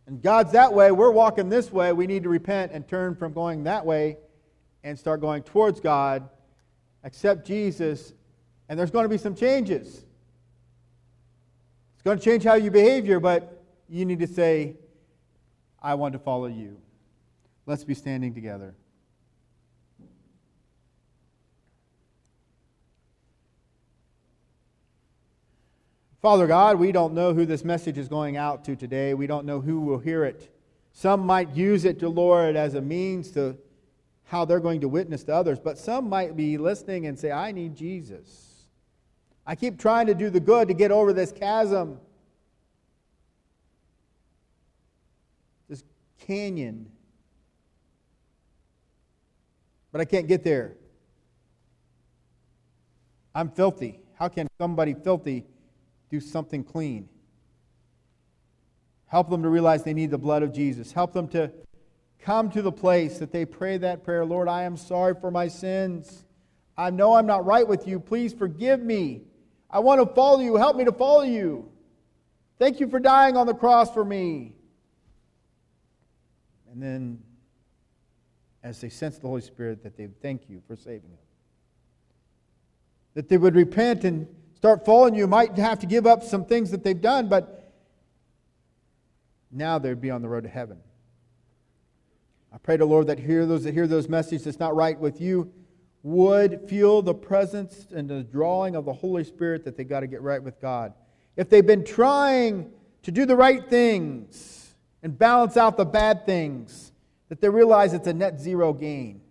and 0.07 0.21
God's 0.21 0.53
that 0.53 0.75
way, 0.75 0.93
we're 0.93 1.11
walking 1.11 1.49
this 1.49 1.73
way, 1.73 1.91
we 1.95 2.07
need 2.07 2.25
to 2.25 2.29
repent 2.29 2.73
and 2.73 2.87
turn 2.87 3.17
from 3.17 3.33
going 3.33 3.65
that 3.65 3.87
way 3.87 4.19
and 4.85 4.99
start 4.99 5.23
going 5.23 5.43
towards 5.43 5.81
God, 5.81 6.29
accept 7.03 7.47
Jesus, 7.47 8.13
and 8.69 8.79
there's 8.79 8.91
going 8.91 9.05
to 9.05 9.09
be 9.09 9.17
some 9.17 9.35
changes. 9.35 10.05
It's 11.95 12.03
going 12.05 12.19
to 12.19 12.25
change 12.25 12.45
how 12.45 12.55
you 12.57 12.71
behave 12.71 13.07
here, 13.07 13.21
but 13.21 13.65
you 13.89 14.05
need 14.05 14.19
to 14.19 14.27
say, 14.27 14.77
I 15.83 15.95
want 15.95 16.13
to 16.13 16.19
follow 16.19 16.49
you. 16.49 16.77
Let's 17.65 17.85
be 17.85 17.95
standing 17.95 18.35
together. 18.35 18.75
Father 26.23 26.47
God, 26.47 26.79
we 26.79 26.93
don't 26.93 27.15
know 27.15 27.35
who 27.35 27.45
this 27.45 27.65
message 27.65 27.99
is 27.99 28.07
going 28.07 28.37
out 28.37 28.65
to 28.67 28.77
today. 28.77 29.13
We 29.13 29.27
don't 29.27 29.45
know 29.45 29.61
who 29.61 29.81
will 29.81 29.99
hear 29.99 30.25
it. 30.25 30.55
Some 30.93 31.27
might 31.27 31.51
use 31.57 31.85
it 31.85 31.99
to 31.99 32.09
Lord 32.09 32.55
as 32.55 32.75
a 32.75 32.81
means 32.81 33.33
to 33.33 33.59
how 34.23 34.45
they're 34.45 34.61
going 34.61 34.83
to 34.83 34.89
witness 34.89 35.25
to 35.25 35.35
others, 35.35 35.59
but 35.59 35.79
some 35.79 36.09
might 36.09 36.37
be 36.37 36.59
listening 36.59 37.07
and 37.07 37.19
say, 37.19 37.33
I 37.33 37.51
need 37.51 37.75
Jesus. 37.75 38.67
I 39.45 39.57
keep 39.57 39.81
trying 39.81 40.07
to 40.07 40.15
do 40.15 40.31
the 40.31 40.39
good 40.39 40.69
to 40.69 40.75
get 40.75 40.93
over 40.93 41.13
this 41.13 41.33
chasm, 41.33 41.99
this 45.69 45.83
canyon, 46.21 46.89
but 49.91 50.01
I 50.01 50.05
can't 50.05 50.29
get 50.29 50.45
there. 50.45 50.77
I'm 53.35 53.51
filthy. 53.51 53.99
How 54.15 54.29
can 54.29 54.47
somebody 54.57 54.95
filthy 54.95 55.47
do 56.13 56.21
something 56.21 56.63
clean. 56.63 57.09
Help 59.07 59.31
them 59.31 59.43
to 59.43 59.49
realize 59.49 59.83
they 59.83 59.95
need 59.95 60.11
the 60.11 60.19
blood 60.19 60.43
of 60.43 60.53
Jesus. 60.53 60.93
Help 60.93 61.15
them 61.15 61.27
to 61.29 61.51
come 62.21 62.51
to 62.51 62.61
the 62.61 62.71
place 62.71 63.19
that 63.19 63.33
they 63.33 63.47
pray 63.47 63.79
that 63.79 64.05
prayer 64.05 64.25
Lord, 64.25 64.47
I 64.47 64.65
am 64.65 64.77
sorry 64.77 65.15
for 65.19 65.31
my 65.31 65.49
sins. 65.49 66.27
I 66.77 66.91
know 66.91 67.15
I'm 67.15 67.27
not 67.27 67.47
right 67.47 67.67
with 67.67 67.89
you. 67.89 67.99
Please 67.99 68.35
forgive 68.35 68.81
me. 68.81 69.23
I 69.71 69.79
want 69.79 70.07
to 70.07 70.15
follow 70.15 70.41
you. 70.41 70.57
Help 70.57 70.77
me 70.77 70.85
to 70.85 70.93
follow 70.93 71.23
you. 71.23 71.71
Thank 72.59 72.79
you 72.79 72.89
for 72.89 73.01
dying 73.01 73.39
on 73.39 73.47
the 73.47 73.55
cross 73.55 73.91
for 73.91 74.05
me. 74.05 74.53
And 76.71 76.83
then, 76.83 77.23
as 78.63 78.83
they 78.83 78.91
sense 78.91 79.17
the 79.17 79.29
Holy 79.29 79.41
Spirit, 79.41 79.83
that 79.83 79.97
they 79.97 80.09
thank 80.21 80.51
you 80.51 80.63
for 80.67 80.77
saving 80.77 81.09
them. 81.09 81.19
That 83.15 83.31
they 83.31 83.39
would 83.39 83.55
repent 83.55 84.05
and 84.05 84.27
start 84.63 84.85
following 84.85 85.13
you. 85.13 85.27
Might 85.27 85.59
have 85.59 85.81
to 85.81 85.87
give 85.87 86.07
up 86.07 86.23
some 86.23 86.45
things 86.45 86.71
that 86.71 86.85
they've 86.85 87.01
done, 87.01 87.29
but 87.29 87.73
now 89.51 89.77
they'd 89.77 90.01
be 90.01 90.09
on 90.09 90.23
the 90.23 90.29
road 90.29 90.45
to 90.45 90.49
heaven. 90.49 90.79
I 92.55 92.59
pray 92.59 92.77
to 92.77 92.85
Lord 92.85 93.09
that 93.09 93.19
hear 93.19 93.45
those 93.45 93.65
that 93.65 93.75
hear 93.75 93.89
those 93.89 94.09
messages 94.09 94.45
that's 94.45 94.61
not 94.61 94.77
right 94.77 94.97
with 94.97 95.21
you 95.21 95.53
would 96.05 96.69
feel 96.69 97.03
the 97.03 97.13
presence 97.13 97.89
and 97.91 98.09
the 98.09 98.23
drawing 98.23 98.77
of 98.77 98.85
the 98.85 98.93
Holy 98.93 99.25
Spirit 99.25 99.65
that 99.65 99.77
they 99.77 99.83
got 99.83 100.01
to 100.01 100.07
get 100.07 100.23
right 100.23 100.41
with 100.41 100.61
God. 100.61 100.95
If 101.35 101.51
they've 101.51 101.67
been 101.67 101.85
trying 101.85 102.71
to 103.03 103.11
do 103.11 103.27
the 103.27 103.35
right 103.35 103.69
things 103.69 104.77
and 105.03 105.19
balance 105.19 105.57
out 105.57 105.77
the 105.77 105.85
bad 105.85 106.25
things, 106.25 106.93
that 107.31 107.41
they 107.41 107.49
realize 107.49 107.95
it's 107.95 108.07
a 108.07 108.15
net 108.15 108.39
zero 108.39 108.73
gain. 108.73 109.23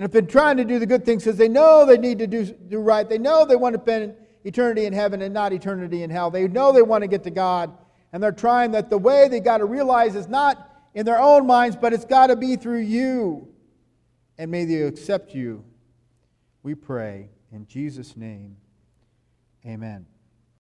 And 0.00 0.06
they've 0.06 0.22
been 0.22 0.32
trying 0.32 0.56
to 0.56 0.64
do 0.64 0.78
the 0.78 0.86
good 0.86 1.04
things 1.04 1.24
because 1.24 1.36
they 1.36 1.46
know 1.46 1.84
they 1.84 1.98
need 1.98 2.20
to 2.20 2.26
do, 2.26 2.46
do 2.46 2.78
right, 2.78 3.06
they 3.06 3.18
know 3.18 3.44
they 3.44 3.54
want 3.54 3.76
to 3.76 3.82
spend 3.82 4.14
eternity 4.44 4.86
in 4.86 4.94
heaven 4.94 5.20
and 5.20 5.34
not 5.34 5.52
eternity 5.52 6.02
in 6.02 6.08
hell, 6.08 6.30
they 6.30 6.48
know 6.48 6.72
they 6.72 6.80
want 6.80 7.02
to 7.02 7.06
get 7.06 7.22
to 7.24 7.30
God, 7.30 7.70
and 8.10 8.22
they're 8.22 8.32
trying 8.32 8.70
that 8.70 8.88
the 8.88 8.96
way 8.96 9.28
they 9.28 9.40
got 9.40 9.58
to 9.58 9.66
realize 9.66 10.16
is 10.16 10.26
not 10.26 10.86
in 10.94 11.04
their 11.04 11.20
own 11.20 11.46
minds, 11.46 11.76
but 11.76 11.92
it's 11.92 12.06
got 12.06 12.28
to 12.28 12.36
be 12.36 12.56
through 12.56 12.78
you. 12.78 13.46
And 14.38 14.50
may 14.50 14.64
they 14.64 14.80
accept 14.84 15.34
you. 15.34 15.66
We 16.62 16.74
pray 16.74 17.28
in 17.52 17.66
Jesus' 17.66 18.16
name. 18.16 18.56
Amen. 19.66 20.06